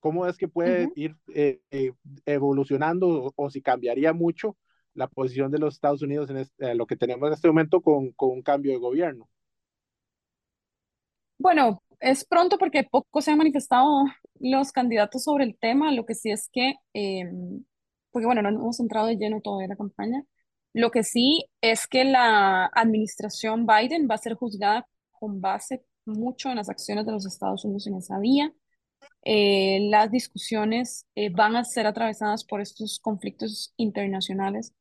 ¿Cómo 0.00 0.26
es 0.26 0.36
que 0.36 0.48
puede 0.48 0.90
ir 0.94 1.16
eh, 1.34 1.60
eh, 1.70 1.92
evolucionando 2.24 3.32
o, 3.34 3.50
si 3.50 3.60
cambiaría 3.60 4.12
mucho 4.12 4.56
la 4.94 5.08
posición 5.08 5.50
de 5.50 5.58
los 5.58 5.74
Estados 5.74 6.02
Unidos 6.02 6.30
en 6.30 6.38
este, 6.38 6.74
lo 6.74 6.86
que 6.86 6.96
tenemos 6.96 7.26
en 7.26 7.34
este 7.34 7.48
momento 7.48 7.80
con, 7.80 8.12
con, 8.12 8.30
un 8.30 8.42
cambio 8.42 8.72
de 8.72 8.78
gobierno? 8.78 9.28
Bueno, 11.38 11.82
es 12.00 12.24
pronto 12.24 12.58
porque 12.58 12.84
poco 12.84 13.20
se 13.20 13.32
han 13.32 13.38
manifestado 13.38 14.04
los 14.38 14.70
candidatos 14.72 15.24
sobre 15.24 15.44
el 15.44 15.56
tema. 15.58 15.92
Lo 15.92 16.04
que 16.04 16.14
sí 16.14 16.30
es 16.30 16.48
que, 16.52 16.74
em, 16.92 17.64
porque 18.10 18.26
bueno, 18.26 18.42
no 18.42 18.48
hemos 18.50 18.80
entrado 18.80 19.06
de 19.06 19.16
lleno 19.16 19.40
todavía 19.40 19.68
la 19.68 19.76
campaña. 19.76 20.24
Lo 20.72 20.90
que 20.90 21.02
sí 21.02 21.46
es 21.60 21.86
que 21.86 22.04
la 22.04 22.66
administración 22.74 23.66
Biden 23.66 24.08
va 24.10 24.14
a 24.16 24.18
ser 24.18 24.34
juzgada 24.34 24.86
con 25.12 25.40
base 25.40 25.84
mucho 26.04 26.50
en 26.50 26.56
las 26.56 26.68
acciones 26.68 27.06
de 27.06 27.12
los 27.12 27.26
Estados 27.26 27.64
Unidos 27.64 27.86
en 27.86 27.96
esa 27.96 28.18
vía. 28.18 28.52
Eh, 29.24 29.80
las 29.90 30.10
discusiones 30.10 31.06
eh, 31.14 31.30
van 31.30 31.56
a 31.56 31.64
ser 31.64 31.86
atravesadas 31.86 32.44
por 32.44 32.60
estos 32.60 32.98
conflictos 33.00 33.74
internacionales 33.76 34.72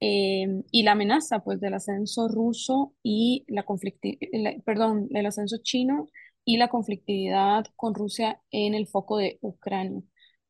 eh, 0.00 0.46
y 0.70 0.82
la 0.84 0.92
amenaza 0.92 1.40
pues 1.40 1.60
del 1.60 1.74
ascenso 1.74 2.28
ruso 2.28 2.94
y 3.02 3.44
la 3.48 3.64
conflictividad, 3.64 4.62
perdón, 4.64 5.08
el 5.12 5.26
ascenso 5.26 5.58
chino 5.62 6.06
y 6.44 6.56
la 6.58 6.68
conflictividad 6.68 7.66
con 7.76 7.94
Rusia 7.94 8.40
en 8.50 8.74
el 8.74 8.86
foco 8.86 9.18
de 9.18 9.38
Ucrania. 9.42 10.02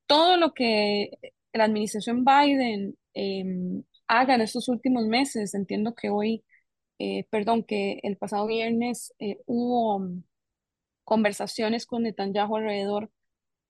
Todo 0.07 0.37
lo 0.37 0.55
que 0.55 1.11
la 1.59 1.65
administración 1.65 2.25
Biden 2.25 2.97
em, 3.15 3.83
haga 4.07 4.35
en 4.35 4.43
estos 4.43 4.69
últimos 4.69 5.07
meses, 5.07 5.55
entiendo 5.55 5.95
que 5.95 6.11
hoy 6.11 6.45
eh, 6.99 7.27
perdón, 7.31 7.63
que 7.65 8.01
el 8.03 8.17
pasado 8.17 8.47
viernes 8.47 9.15
eh, 9.21 9.39
hubo 9.47 10.01
mm, 10.01 10.25
conversaciones 11.05 11.87
con 11.87 12.03
Netanyahu 12.05 12.57
alrededor 12.57 13.11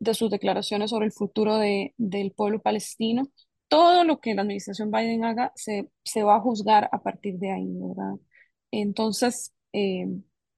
de 0.01 0.14
sus 0.14 0.31
declaraciones 0.31 0.90
sobre 0.90 1.07
el 1.07 1.12
futuro 1.12 1.59
de, 1.59 1.94
del 1.98 2.33
pueblo 2.33 2.61
palestino. 2.62 3.31
Todo 3.68 4.05
lo 4.05 4.20
que 4.20 4.35
la 4.35 4.42
administración 4.42 4.90
Biden 4.90 5.24
haga 5.24 5.53
se, 5.57 5.90
se 6.05 6.22
va 6.22 6.37
a 6.37 6.40
juzgar 6.40 6.88
a 6.92 7.03
partir 7.03 7.38
de 7.38 7.53
ahí, 7.53 7.66
¿verdad? 7.74 8.14
Entonces, 8.70 9.55
eh, 9.72 10.07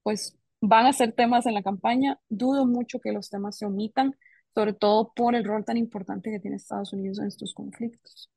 pues 0.03 0.37
van 0.61 0.85
a 0.85 0.93
ser 0.93 1.13
temas 1.13 1.45
en 1.45 1.55
la 1.55 1.63
campaña. 1.63 2.19
Dudo 2.29 2.65
mucho 2.65 2.99
que 3.01 3.11
los 3.11 3.29
temas 3.29 3.57
se 3.57 3.65
omitan, 3.65 4.15
sobre 4.53 4.73
todo 4.73 5.13
por 5.13 5.35
el 5.35 5.45
rol 5.45 5.63
tan 5.63 5.77
importante 5.77 6.31
que 6.31 6.39
tiene 6.39 6.57
Estados 6.57 6.93
Unidos 6.93 7.19
en 7.19 7.27
estos 7.27 7.53
conflictos. 7.53 8.29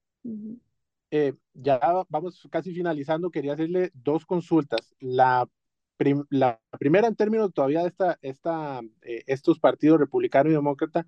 Eh, 1.11 1.35
ya 1.53 1.81
vamos 2.09 2.47
casi 2.51 2.75
finalizando, 2.75 3.31
quería 3.31 3.55
hacerle 3.55 3.91
dos 3.95 4.25
consultas. 4.27 4.95
La, 5.01 5.49
primera 5.97 7.07
en 7.07 7.15
términos 7.15 7.53
todavía 7.55 7.83
de 7.83 7.89
esta, 7.89 8.19
esta, 8.21 8.81
eh, 9.03 9.23
estos 9.27 9.59
partidos 9.61 10.01
republicano 10.01 10.51
y 10.51 10.55
demócrata, 10.55 11.07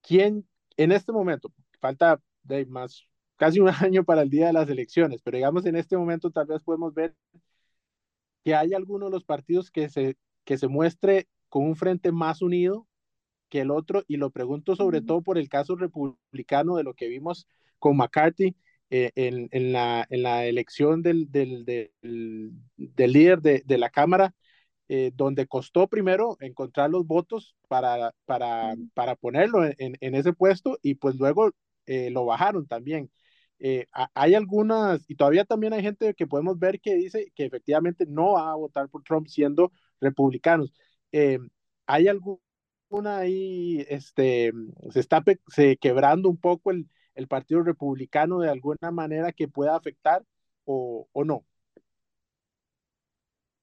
¿quién 0.00 0.46
en 0.76 0.92
este 0.92 1.12
momento, 1.12 1.52
falta 1.80 2.20
de 2.42 2.66
más 2.66 3.06
casi 3.36 3.60
un 3.60 3.68
año 3.90 4.04
para 4.04 4.22
el 4.22 4.30
día 4.30 4.46
de 4.46 4.52
las 4.52 4.68
elecciones, 4.68 5.20
pero 5.22 5.36
digamos 5.36 5.66
en 5.66 5.76
este 5.76 5.96
momento 5.96 6.30
tal 6.30 6.46
vez 6.46 6.62
podemos 6.62 6.94
ver 6.94 7.14
que 8.44 8.54
hay 8.54 8.74
alguno 8.74 9.06
de 9.06 9.12
los 9.12 9.24
partidos 9.24 9.70
que 9.70 9.88
se, 9.88 10.16
que 10.44 10.58
se 10.58 10.68
muestre 10.68 11.28
con 11.48 11.64
un 11.64 11.76
frente 11.76 12.12
más 12.12 12.42
unido 12.42 12.86
que 13.52 13.60
el 13.60 13.70
otro, 13.70 14.02
y 14.08 14.16
lo 14.16 14.30
pregunto 14.30 14.76
sobre 14.76 15.02
todo 15.02 15.20
por 15.20 15.36
el 15.36 15.50
caso 15.50 15.76
republicano 15.76 16.76
de 16.76 16.84
lo 16.84 16.94
que 16.94 17.08
vimos 17.08 17.46
con 17.78 17.98
McCarthy 17.98 18.56
eh, 18.88 19.12
en, 19.14 19.50
en, 19.52 19.72
la, 19.74 20.06
en, 20.08 20.22
la, 20.22 20.46
elección 20.46 21.02
del, 21.02 21.30
del, 21.30 21.66
del, 21.66 21.92
del 22.78 23.12
líder 23.12 23.42
de, 23.42 23.62
de, 23.66 23.76
la 23.76 23.90
Cámara, 23.90 24.34
eh, 24.88 25.12
donde 25.14 25.46
costó 25.46 25.86
primero 25.86 26.38
encontrar 26.40 26.88
los 26.88 27.06
votos 27.06 27.54
para, 27.68 28.14
para, 28.24 28.74
para 28.94 29.16
ponerlo 29.16 29.66
en, 29.66 29.96
en, 30.00 30.14
ese 30.14 30.32
puesto 30.32 30.78
y 30.82 30.94
pues 30.94 31.16
luego 31.16 31.50
eh, 31.84 32.08
lo 32.10 32.24
bajaron 32.24 32.66
también. 32.66 33.10
hay 34.14 34.34
algunas, 34.34 35.04
y 35.10 35.14
todavía 35.14 35.44
también 35.44 35.74
hay 35.74 35.82
gente 35.82 36.14
que 36.14 36.26
podemos 36.26 36.58
ver 36.58 36.80
que 36.80 36.94
dice 36.94 37.30
que 37.34 37.44
efectivamente 37.44 38.06
no 38.08 38.32
va 38.32 38.50
a 38.52 38.56
votar 38.56 38.88
por 38.88 39.02
Trump 39.04 39.26
siendo 39.28 39.72
republicanos. 40.00 40.72
¿Hay 41.86 42.08
alguna 42.92 43.18
ahí, 43.18 43.86
este, 43.88 44.52
se 44.90 45.00
está 45.00 45.24
se 45.48 45.78
quebrando 45.78 46.28
un 46.28 46.36
poco 46.36 46.70
el, 46.70 46.88
el 47.14 47.26
Partido 47.26 47.62
Republicano 47.62 48.38
de 48.38 48.50
alguna 48.50 48.90
manera 48.90 49.32
que 49.32 49.48
pueda 49.48 49.74
afectar 49.74 50.22
o, 50.64 51.08
o 51.12 51.24
no? 51.24 51.44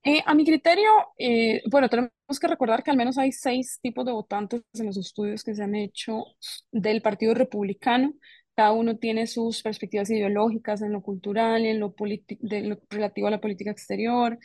Eh, 0.04 0.24
a 0.26 0.34
mi 0.34 0.46
criterio, 0.46 0.90
eh, 1.18 1.62
bueno, 1.70 1.90
tenemos 1.90 2.12
que 2.42 2.48
recordar 2.48 2.82
que 2.84 2.90
al 2.90 2.98
menos 2.98 3.18
hay 3.18 3.32
seis 3.32 3.80
tipos 3.82 4.06
de 4.06 4.14
votantes 4.14 4.62
en 4.74 4.88
los 4.88 4.98
estudios 4.98 5.44
que 5.44 5.54
se 5.54 5.64
han 5.64 5.76
hecho 5.76 6.24
del 6.72 7.02
Partido 7.02 7.36
Republicano. 7.36 8.14
Cada 8.56 8.72
uno 8.72 8.98
tiene 8.98 9.28
sus 9.28 9.62
perspectivas 9.62 10.10
ideológicas 10.10 10.82
en 10.82 10.94
lo 10.94 11.02
cultural, 11.02 11.66
en 11.66 11.80
lo, 11.80 11.94
de 12.40 12.62
lo 12.62 12.80
relativo 12.90 13.28
a 13.28 13.32
la 13.32 13.42
política 13.42 13.72
exterior, 13.72 14.40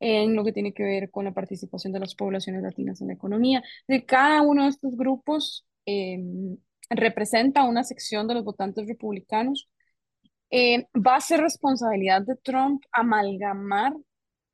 en 0.00 0.34
lo 0.34 0.44
que 0.44 0.52
tiene 0.52 0.72
que 0.72 0.82
ver 0.84 1.10
con 1.10 1.24
la 1.24 1.32
participación 1.32 1.92
de 1.92 2.00
las 2.00 2.14
poblaciones 2.14 2.62
latinas 2.62 3.00
en 3.00 3.08
la 3.08 3.14
economía. 3.14 3.62
De 3.86 4.04
cada 4.04 4.42
uno 4.42 4.64
de 4.64 4.70
estos 4.70 4.96
grupos 4.96 5.66
em, 5.86 6.56
representa 6.90 7.64
una 7.64 7.84
sección 7.84 8.28
de 8.28 8.34
los 8.34 8.44
votantes 8.44 8.86
republicanos. 8.86 9.68
Eh, 10.50 10.86
va 10.94 11.16
a 11.16 11.20
ser 11.20 11.40
responsabilidad 11.40 12.22
de 12.22 12.36
Trump 12.36 12.82
amalgamar 12.92 13.92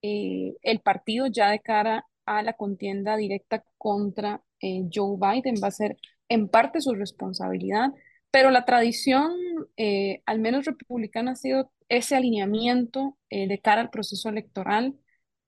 eh, 0.02 0.56
el 0.62 0.80
partido 0.80 1.28
ya 1.28 1.50
de 1.50 1.60
cara 1.60 2.06
a 2.26 2.42
la 2.42 2.54
contienda 2.54 3.16
directa 3.16 3.64
contra 3.78 4.42
eh, 4.60 4.82
Joe 4.92 5.16
Biden. 5.18 5.56
Va 5.62 5.68
a 5.68 5.70
ser 5.70 5.96
en 6.28 6.48
parte 6.48 6.80
su 6.80 6.94
responsabilidad, 6.94 7.90
pero 8.30 8.50
la 8.50 8.64
tradición, 8.64 9.32
eh, 9.76 10.22
al 10.26 10.40
menos 10.40 10.66
republicana, 10.66 11.32
ha 11.32 11.36
sido 11.36 11.72
ese 11.88 12.16
alineamiento 12.16 13.16
de 13.30 13.60
cara 13.62 13.82
al 13.82 13.90
proceso 13.90 14.28
electoral 14.28 14.94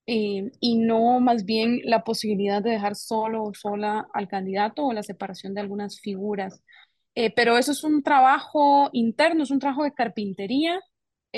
y 0.07 0.79
no 0.79 1.21
más 1.21 1.45
bien 1.45 1.81
la 1.85 2.05
posibilidad 2.05 2.63
de 2.63 2.71
dejar 2.71 2.95
solo 2.97 3.43
o 3.45 3.55
sola 3.55 4.07
al 4.15 4.29
candidato 4.29 4.87
o 4.87 4.93
la 4.93 5.03
separación 5.03 5.55
de 5.55 5.61
algunas 5.61 6.01
figuras. 6.01 6.63
pero 7.35 7.59
eso 7.59 7.73
es 7.73 7.83
un 7.85 8.03
trabajo 8.03 8.91
interno, 8.93 9.43
es 9.43 9.51
un 9.51 9.59
trabajo 9.59 9.85
de 9.85 9.93
carpintería 9.95 10.81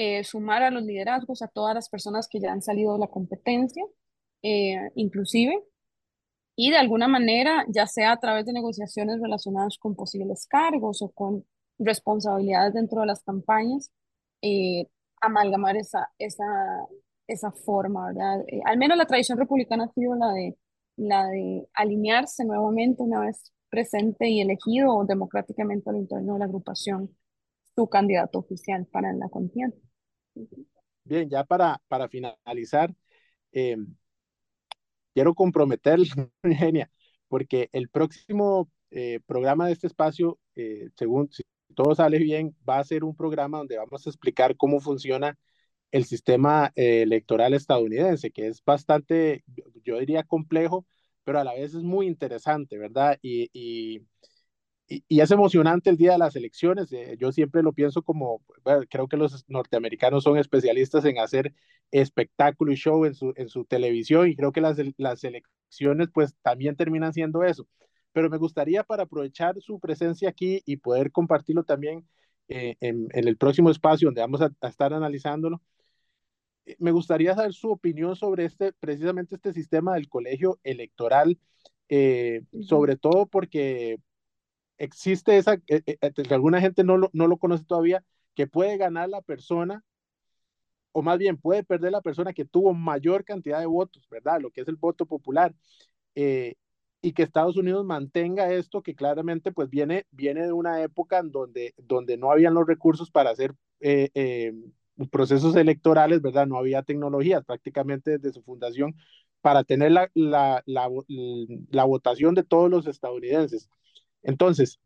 eh, 0.00 0.22
sumar 0.22 0.62
a 0.62 0.70
los 0.70 0.84
liderazgos 0.84 1.42
a 1.42 1.48
todas 1.48 1.74
las 1.74 1.88
personas 1.88 2.28
que 2.28 2.38
ya 2.38 2.52
han 2.52 2.62
salido 2.62 2.92
de 2.92 3.00
la 3.00 3.08
competencia, 3.08 3.82
eh, 4.42 4.76
inclusive, 4.94 5.60
y 6.56 6.70
de 6.70 6.76
alguna 6.78 7.08
manera, 7.08 7.64
ya 7.68 7.86
sea 7.88 8.12
a 8.12 8.20
través 8.20 8.46
de 8.46 8.52
negociaciones 8.52 9.20
relacionadas 9.20 9.76
con 9.78 9.96
posibles 9.96 10.46
cargos 10.46 11.02
o 11.02 11.10
con 11.10 11.44
responsabilidades 11.80 12.74
dentro 12.74 13.00
de 13.00 13.08
las 13.08 13.24
campañas, 13.24 13.90
eh, 14.42 14.86
amalgamar 15.20 15.76
esa, 15.76 16.10
esa, 16.18 16.44
esa 17.28 17.52
forma, 17.52 18.08
¿verdad? 18.08 18.44
al 18.64 18.78
menos 18.78 18.96
la 18.98 19.06
tradición 19.06 19.38
republicana 19.38 19.84
ha 19.84 19.92
sido 19.92 20.14
la 20.16 20.32
de, 20.32 20.56
la 20.96 21.26
de 21.28 21.68
alinearse 21.74 22.44
nuevamente 22.44 23.02
una 23.02 23.20
vez 23.20 23.52
presente 23.70 24.28
y 24.28 24.40
elegido 24.40 25.04
democráticamente 25.04 25.90
al 25.90 25.96
interno 25.96 26.32
de 26.32 26.38
la 26.40 26.44
agrupación 26.46 27.14
su 27.74 27.88
candidato 27.88 28.38
oficial 28.38 28.86
para 28.86 29.12
la 29.12 29.28
contienda. 29.28 29.76
Bien, 31.04 31.28
ya 31.28 31.44
para, 31.44 31.80
para 31.86 32.08
finalizar, 32.08 32.92
eh, 33.52 33.76
quiero 35.14 35.34
comprometer, 35.34 35.98
Genia, 36.42 36.90
porque 37.28 37.68
el 37.72 37.88
próximo 37.88 38.68
eh, 38.90 39.20
programa 39.26 39.66
de 39.66 39.72
este 39.72 39.86
espacio, 39.86 40.38
eh, 40.56 40.88
según 40.96 41.30
si 41.30 41.44
todo 41.74 41.94
sale 41.94 42.18
bien, 42.18 42.56
va 42.68 42.78
a 42.78 42.84
ser 42.84 43.04
un 43.04 43.14
programa 43.14 43.58
donde 43.58 43.76
vamos 43.76 44.06
a 44.06 44.10
explicar 44.10 44.56
cómo 44.56 44.80
funciona 44.80 45.38
el 45.90 46.04
sistema 46.04 46.72
electoral 46.76 47.54
estadounidense, 47.54 48.30
que 48.30 48.48
es 48.48 48.62
bastante, 48.64 49.44
yo 49.84 49.98
diría, 49.98 50.22
complejo, 50.24 50.86
pero 51.24 51.40
a 51.40 51.44
la 51.44 51.54
vez 51.54 51.74
es 51.74 51.82
muy 51.82 52.06
interesante, 52.06 52.78
¿verdad? 52.78 53.18
Y, 53.22 53.50
y 53.52 54.06
y, 54.88 55.20
es 55.20 55.30
emocionante 55.30 55.90
el 55.90 55.96
día 55.96 56.12
de 56.12 56.18
las 56.18 56.34
elecciones. 56.36 56.92
Eh, 56.92 57.16
yo 57.20 57.30
siempre 57.32 57.62
lo 57.62 57.72
pienso 57.72 58.02
como, 58.02 58.42
creo 58.88 59.08
que 59.08 59.16
los 59.16 59.44
norteamericanos 59.48 60.24
son 60.24 60.38
especialistas 60.38 61.04
en 61.04 61.18
hacer 61.18 61.54
espectáculo 61.90 62.72
y 62.72 62.76
show 62.76 63.04
en 63.04 63.14
su, 63.14 63.32
en 63.36 63.48
su 63.48 63.64
televisión 63.64 64.28
y 64.28 64.36
creo 64.36 64.52
que 64.52 64.60
las, 64.60 64.78
las 64.96 65.24
elecciones 65.24 66.08
pues 66.12 66.34
también 66.42 66.76
terminan 66.76 67.12
siendo 67.12 67.44
eso. 67.44 67.66
Pero 68.12 68.30
me 68.30 68.38
gustaría 68.38 68.82
para 68.84 69.04
aprovechar 69.04 69.60
su 69.60 69.78
presencia 69.80 70.28
aquí 70.30 70.62
y 70.64 70.78
poder 70.78 71.12
compartirlo 71.12 71.64
también 71.64 72.06
eh, 72.48 72.76
en, 72.80 73.08
en, 73.12 73.28
el 73.28 73.36
próximo 73.36 73.70
espacio 73.70 74.08
donde 74.08 74.22
vamos 74.22 74.40
a, 74.40 74.50
estar 74.66 74.92
analizándolo. 74.94 75.62
Eh, 76.68 76.76
me 76.78 76.92
gustaría 76.92 77.34
saber 77.34 77.52
su 77.54 77.70
opinión 77.70 78.14
sobre 78.16 78.44
este, 78.44 78.72
precisamente 78.74 79.36
este 79.36 79.52
sistema 79.52 79.94
del 79.94 80.08
colegio 80.08 80.58
electoral, 80.62 81.38
sobre 82.60 82.96
todo 82.96 83.26
porque 83.26 83.98
existe 84.78 85.36
esa, 85.36 85.54
eh, 85.54 85.82
eh, 85.86 85.98
eh, 86.00 86.12
que 86.12 86.34
alguna 86.34 86.60
gente 86.60 86.84
no 86.84 86.96
lo, 86.96 87.10
no 87.12 87.26
lo 87.26 87.36
conoce 87.36 87.64
todavía, 87.64 88.04
que 88.34 88.46
puede 88.46 88.76
ganar 88.76 89.08
la 89.08 89.22
persona, 89.22 89.84
o 90.92 91.02
más 91.02 91.18
bien 91.18 91.36
puede 91.36 91.64
perder 91.64 91.92
la 91.92 92.00
persona 92.00 92.32
que 92.32 92.44
tuvo 92.44 92.72
mayor 92.74 93.24
cantidad 93.24 93.60
de 93.60 93.66
votos, 93.66 94.08
¿verdad? 94.10 94.40
Lo 94.40 94.50
que 94.50 94.62
es 94.62 94.68
el 94.68 94.76
voto 94.76 95.06
popular. 95.06 95.54
y 97.00 97.12
que 97.12 97.22
Estados 97.22 97.56
Unidos 97.56 97.84
mantenga 97.84 98.52
esto 98.52 98.82
que 98.82 98.94
claramente 98.96 99.52
pues 99.52 99.70
viene, 99.70 100.06
viene 100.10 100.42
de 100.42 100.52
una 100.52 100.82
época 100.82 101.18
en 101.18 101.30
donde, 101.30 101.74
donde 101.76 102.16
no 102.16 102.32
habían 102.32 102.54
los 102.54 102.66
recursos 102.66 103.10
para 103.10 103.30
hacer 103.30 103.54
procesos 105.10 105.56
electorales, 105.56 106.22
¿verdad? 106.22 106.46
No 106.46 106.58
había 106.58 106.82
tecnologías 106.82 107.44
prácticamente 107.44 108.18
desde 108.18 108.32
su 108.32 108.42
fundación 108.42 108.94
para 109.40 109.64
tener 109.64 109.92
la, 109.92 110.10
la, 110.14 110.62
la, 110.66 110.88
la 111.70 111.84
votación 111.84 112.34
de 112.34 112.44
todos 112.44 112.70
los 112.70 112.86
estadounidenses. 112.86 113.68
Entonces, 114.22 114.80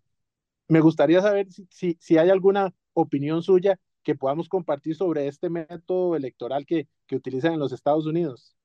me 0.69 0.81
gustaría 0.81 1.21
saber 1.21 1.49
si, 1.71 1.97
si, 2.01 2.19
hay 2.19 2.31
alguna 2.31 2.75
opinión 2.95 3.43
suya 3.43 3.79
que 4.03 4.15
podamos 4.15 4.49
compartir 4.49 4.97
sobre 4.97 5.29
este 5.29 5.49
método 5.51 6.17
electoral 6.17 6.67
que, 6.67 6.89
que 7.07 7.17
utilizan 7.17 7.55
en 7.55 7.61
los 7.61 7.73
Estados 7.73 8.07
Unidos. 8.07 8.57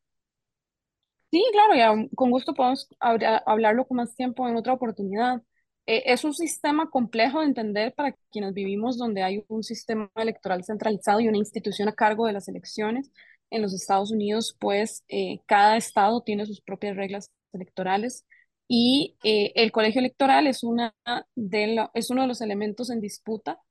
Sí, 1.32 1.44
claro, 1.52 1.76
ya 1.76 2.08
con 2.16 2.32
gusto 2.32 2.54
podemos 2.54 2.88
hablarlo 3.00 3.86
con 3.86 3.98
más 3.98 4.16
tiempo 4.16 4.48
en 4.48 4.56
otra 4.56 4.74
oportunidad. 4.74 5.42
Eh, 5.88 6.04
es 6.14 6.24
un 6.26 6.34
sistema 6.34 6.90
complejo 6.90 7.40
de 7.40 7.48
entender 7.48 7.94
para 7.96 8.16
quienes 8.32 8.54
vivimos 8.54 8.98
donde 8.98 9.24
hay 9.24 9.46
un 9.48 9.64
sistema 9.64 10.12
electoral 10.16 10.64
centralizado 10.66 11.22
y 11.22 11.30
una 11.30 11.38
institución 11.38 11.88
a 11.90 11.94
cargo 11.96 12.26
de 12.28 12.34
las 12.34 12.48
elecciones. 12.50 13.12
En 13.50 13.62
los 13.62 13.74
Estados 13.74 14.12
Unidos, 14.12 14.56
pues 14.60 15.06
eh, 15.08 15.40
cada 15.48 15.78
estado 15.78 16.22
tiene 16.22 16.46
sus 16.46 16.62
propias 16.62 16.98
reglas 16.98 17.32
electorales 17.54 18.26
y 18.68 19.18
eh, 19.24 19.54
el 19.56 19.72
colegio 19.72 20.00
electoral 20.00 20.48
es, 20.48 20.64
una 20.64 20.94
de 21.36 21.88
es 21.94 22.10
uno 22.10 22.24
de 22.24 22.28
los 22.28 22.42
elementos 22.42 22.90
en 22.90 23.02
disputa. 23.02 23.62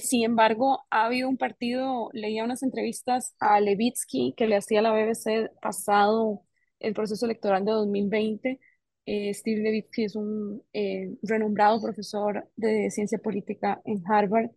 Sin 0.00 0.24
embargo, 0.24 0.84
ha 0.90 1.06
habido 1.06 1.28
un 1.28 1.36
partido, 1.36 2.08
leía 2.12 2.44
unas 2.44 2.62
entrevistas 2.62 3.34
a 3.40 3.60
Levitsky 3.60 4.34
que 4.36 4.46
le 4.46 4.56
hacía 4.56 4.80
la 4.80 4.92
BBC 4.92 5.50
pasado 5.60 6.42
el 6.80 6.94
proceso 6.94 7.26
electoral 7.26 7.64
de 7.64 7.72
2020. 7.72 8.60
Eh, 9.06 9.32
Steve 9.34 9.62
Levitsky 9.62 10.04
es 10.04 10.16
un 10.16 10.62
renombrado 11.22 11.80
profesor 11.80 12.48
de 12.56 12.90
ciencia 12.90 13.18
política 13.18 13.80
en 13.84 14.02
Harvard. 14.06 14.50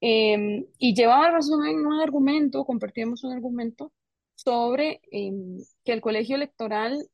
Em, 0.00 0.66
y 0.78 0.94
llevaba 0.94 1.30
razón 1.30 1.66
en 1.66 1.86
un 1.86 2.00
argumento, 2.00 2.64
compartíamos 2.64 3.24
un 3.24 3.32
argumento 3.32 3.92
sobre 4.34 5.00
em, 5.10 5.58
que 5.84 5.92
el 5.92 6.00
colegio 6.02 6.36
electoral 6.36 7.08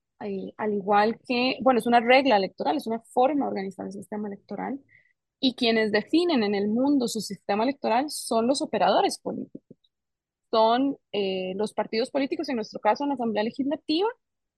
al 0.56 0.74
igual 0.74 1.18
que, 1.26 1.58
bueno, 1.62 1.80
es 1.80 1.86
una 1.86 2.00
regla 2.00 2.36
electoral, 2.36 2.76
es 2.76 2.86
una 2.86 3.00
forma 3.00 3.46
de 3.46 3.50
organizar 3.50 3.86
el 3.86 3.92
sistema 3.92 4.28
electoral, 4.28 4.80
y 5.40 5.54
quienes 5.54 5.92
definen 5.92 6.42
en 6.42 6.54
el 6.54 6.68
mundo 6.68 7.08
su 7.08 7.20
sistema 7.20 7.64
electoral 7.64 8.10
son 8.10 8.46
los 8.46 8.60
operadores 8.62 9.18
políticos, 9.18 9.78
son 10.50 10.98
eh, 11.12 11.54
los 11.56 11.72
partidos 11.72 12.10
políticos, 12.10 12.48
en 12.48 12.56
nuestro 12.56 12.80
caso 12.80 13.04
en 13.04 13.10
la 13.10 13.14
Asamblea 13.14 13.44
Legislativa, 13.44 14.08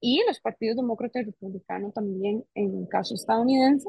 y 0.02 0.20
los 0.26 0.40
partidos 0.40 0.76
demócrata 0.76 1.20
y 1.20 1.24
republicano 1.24 1.92
también 1.92 2.44
en 2.54 2.76
el 2.76 2.88
caso 2.88 3.14
estadounidense, 3.14 3.88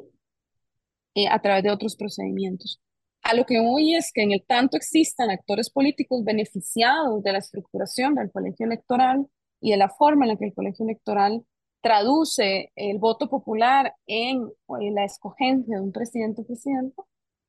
eh, 1.15 1.27
a 1.27 1.41
través 1.41 1.63
de 1.63 1.71
otros 1.71 1.95
procedimientos. 1.95 2.79
A 3.23 3.33
lo 3.33 3.45
que 3.45 3.59
hoy 3.59 3.95
es 3.95 4.11
que 4.13 4.21
en 4.21 4.31
el 4.31 4.45
tanto 4.45 4.77
existan 4.77 5.31
actores 5.31 5.69
políticos 5.69 6.23
beneficiados 6.23 7.23
de 7.23 7.31
la 7.31 7.39
estructuración 7.39 8.15
del 8.15 8.31
colegio 8.31 8.65
electoral 8.65 9.25
y 9.59 9.71
de 9.71 9.77
la 9.77 9.89
forma 9.89 10.25
en 10.25 10.29
la 10.29 10.37
que 10.37 10.45
el 10.45 10.53
colegio 10.53 10.85
electoral 10.85 11.43
traduce 11.81 12.71
el 12.75 12.99
voto 12.99 13.29
popular 13.29 13.95
en, 14.07 14.49
la 14.67 15.03
escogencia 15.05 15.77
de 15.77 15.81
un 15.81 15.91
presidente 15.91 16.41
o 16.41 16.45
presidenta, 16.45 17.03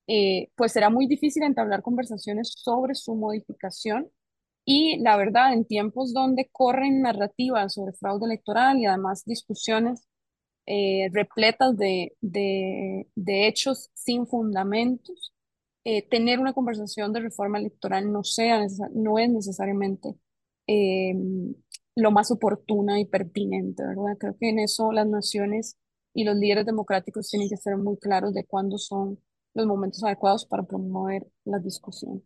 eh, 0.07 0.49
pues 0.57 0.73
será 0.73 0.91
muy 0.91 1.07
difícil 1.07 1.43
entablar 1.43 1.83
conversaciones 1.83 2.53
sobre 2.57 2.95
su 2.95 3.15
modificación. 3.15 4.11
Y 4.65 4.99
la 5.01 5.17
verdad, 5.17 5.53
en 5.53 5.67
tiempos 5.67 6.15
donde 6.15 6.49
corren 6.51 7.03
narrativas 7.03 7.75
sobre 7.75 7.93
fraude 7.93 8.27
electoral 8.27 8.79
y 8.79 8.87
además 8.87 9.25
discusiones 9.27 10.09
eh, 10.67 11.11
repletas 11.13 11.77
de, 11.77 12.17
de, 12.23 13.07
hechos 13.47 13.91
sin 13.95 14.27
fundamentos, 14.27 15.35
eh, 15.85 16.09
tener 16.09 16.41
una 16.41 16.55
conversación 16.55 17.13
de 17.13 17.21
reforma 17.21 17.59
electoral 17.59 18.11
no, 18.11 18.25
sea 18.25 18.61
no 18.95 19.19
es 19.19 19.31
necesariamente 19.31 20.17
lo 21.97 22.11
más 22.11 22.31
oportuna 22.31 23.01
y 23.01 23.05
pertinente, 23.07 23.85
¿verdad? 23.85 24.17
Creo 24.19 24.37
que 24.39 24.49
en 24.49 24.59
eso 24.61 24.93
las 24.93 25.07
naciones 25.07 25.79
y 26.15 26.25
los 26.25 26.37
líderes 26.37 26.67
democráticos 26.67 27.29
tienen 27.29 27.49
que 27.49 27.57
ser 27.57 27.77
muy 27.77 27.99
claros 27.99 28.35
de 28.35 28.45
cuándo 28.45 28.79
son 28.79 29.21
los 29.55 29.67
momentos 29.67 30.03
adecuados 30.05 30.47
para 30.47 30.65
promover 30.65 31.27
las 31.45 31.63
discusiones. 31.63 32.25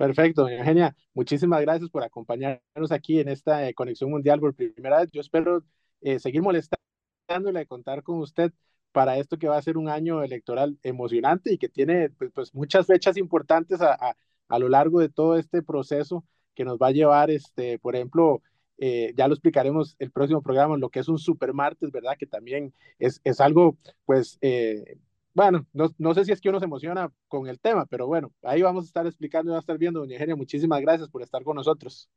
Perfecto, 0.00 0.48
Eugenia. 0.48 0.96
Muchísimas 1.12 1.60
gracias 1.60 1.90
por 1.90 2.02
acompañarnos 2.02 2.90
aquí 2.90 3.20
en 3.20 3.28
esta 3.28 3.68
eh, 3.68 3.74
conexión 3.74 4.08
mundial 4.10 4.40
por 4.40 4.54
primera 4.54 5.00
vez. 5.00 5.10
Yo 5.12 5.20
espero 5.20 5.62
eh, 6.00 6.18
seguir 6.18 6.40
molestándole, 6.40 7.66
contar 7.66 8.02
con 8.02 8.18
usted 8.20 8.50
para 8.92 9.18
esto 9.18 9.36
que 9.36 9.46
va 9.46 9.58
a 9.58 9.62
ser 9.62 9.76
un 9.76 9.90
año 9.90 10.22
electoral 10.22 10.78
emocionante 10.84 11.52
y 11.52 11.58
que 11.58 11.68
tiene 11.68 12.08
pues, 12.08 12.30
pues 12.34 12.54
muchas 12.54 12.86
fechas 12.86 13.18
importantes 13.18 13.82
a, 13.82 13.92
a, 13.92 14.16
a, 14.48 14.58
lo 14.58 14.70
largo 14.70 15.00
de 15.00 15.10
todo 15.10 15.36
este 15.36 15.62
proceso 15.62 16.24
que 16.54 16.64
nos 16.64 16.78
va 16.78 16.86
a 16.86 16.92
llevar, 16.92 17.30
este, 17.30 17.78
por 17.78 17.94
ejemplo, 17.94 18.40
eh, 18.78 19.12
ya 19.18 19.28
lo 19.28 19.34
explicaremos 19.34 19.96
el 19.98 20.10
próximo 20.12 20.40
programa, 20.40 20.78
lo 20.78 20.88
que 20.88 21.00
es 21.00 21.08
un 21.08 21.18
super 21.18 21.52
martes, 21.52 21.90
¿verdad? 21.90 22.16
Que 22.18 22.26
también 22.26 22.72
es, 22.98 23.20
es 23.22 23.38
algo, 23.38 23.76
pues, 24.06 24.38
eh, 24.40 24.96
bueno, 25.34 25.66
no, 25.72 25.90
no, 25.98 26.14
sé 26.14 26.24
si 26.24 26.32
es 26.32 26.40
que 26.40 26.48
uno 26.48 26.58
se 26.58 26.64
emociona 26.64 27.12
con 27.28 27.46
el 27.46 27.60
tema, 27.60 27.86
pero 27.86 28.06
bueno, 28.06 28.32
ahí 28.42 28.62
vamos 28.62 28.84
a 28.84 28.86
estar 28.86 29.06
explicando 29.06 29.50
y 29.50 29.52
va 29.52 29.58
a 29.58 29.60
estar 29.60 29.78
viendo, 29.78 30.00
doña 30.00 30.14
Eugenia, 30.14 30.36
muchísimas 30.36 30.80
gracias 30.80 31.08
por 31.08 31.22
estar 31.22 31.42
con 31.44 31.56
nosotros. 31.56 32.10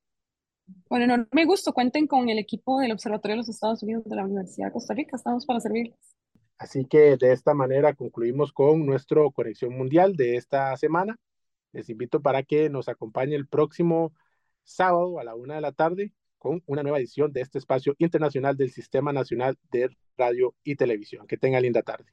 Bueno, 0.89 1.18
no 1.18 1.28
me 1.32 1.45
gusto, 1.45 1.74
cuenten 1.74 2.07
con 2.07 2.30
el 2.30 2.39
equipo 2.39 2.80
del 2.80 2.91
Observatorio 2.91 3.34
de 3.34 3.38
los 3.39 3.49
Estados 3.49 3.84
Unidos 3.84 4.05
de 4.05 4.16
la 4.16 4.24
Universidad 4.26 4.68
de 4.68 4.74
Costa 4.74 4.93
Rica, 4.93 5.18
estamos 5.18 5.45
para 5.45 5.59
servirles. 5.59 6.16
Así 6.57 6.86
que 6.86 7.18
de 7.18 7.34
esta 7.34 7.53
manera 7.53 7.93
concluimos 7.93 8.53
con 8.53 8.86
nuestro 8.86 9.32
Conexión 9.32 9.76
Mundial 9.78 10.16
de 10.16 10.38
esta 10.38 10.76
semana. 10.78 11.18
Les 11.74 11.89
invito 11.89 12.22
para 12.22 12.43
que 12.43 12.70
nos 12.70 12.88
acompañe 12.88 13.36
el 13.36 13.47
próximo 13.47 14.14
sábado 14.64 15.20
a 15.20 15.24
la 15.24 15.36
una 15.36 15.55
de 15.55 15.61
la 15.61 15.72
tarde 15.72 16.14
con 16.38 16.64
una 16.66 16.84
nueva 16.84 16.99
edición 16.99 17.34
de 17.34 17.41
este 17.41 17.57
espacio 17.57 17.95
internacional 17.97 18.55
del 18.55 18.72
Sistema 18.72 19.11
Nacional 19.11 19.57
de 19.72 19.89
Radio 20.18 20.55
y 20.64 20.76
Televisión. 20.76 21.28
Que 21.28 21.38
tenga 21.38 21.59
linda 21.59 21.82
tarde. 21.82 22.05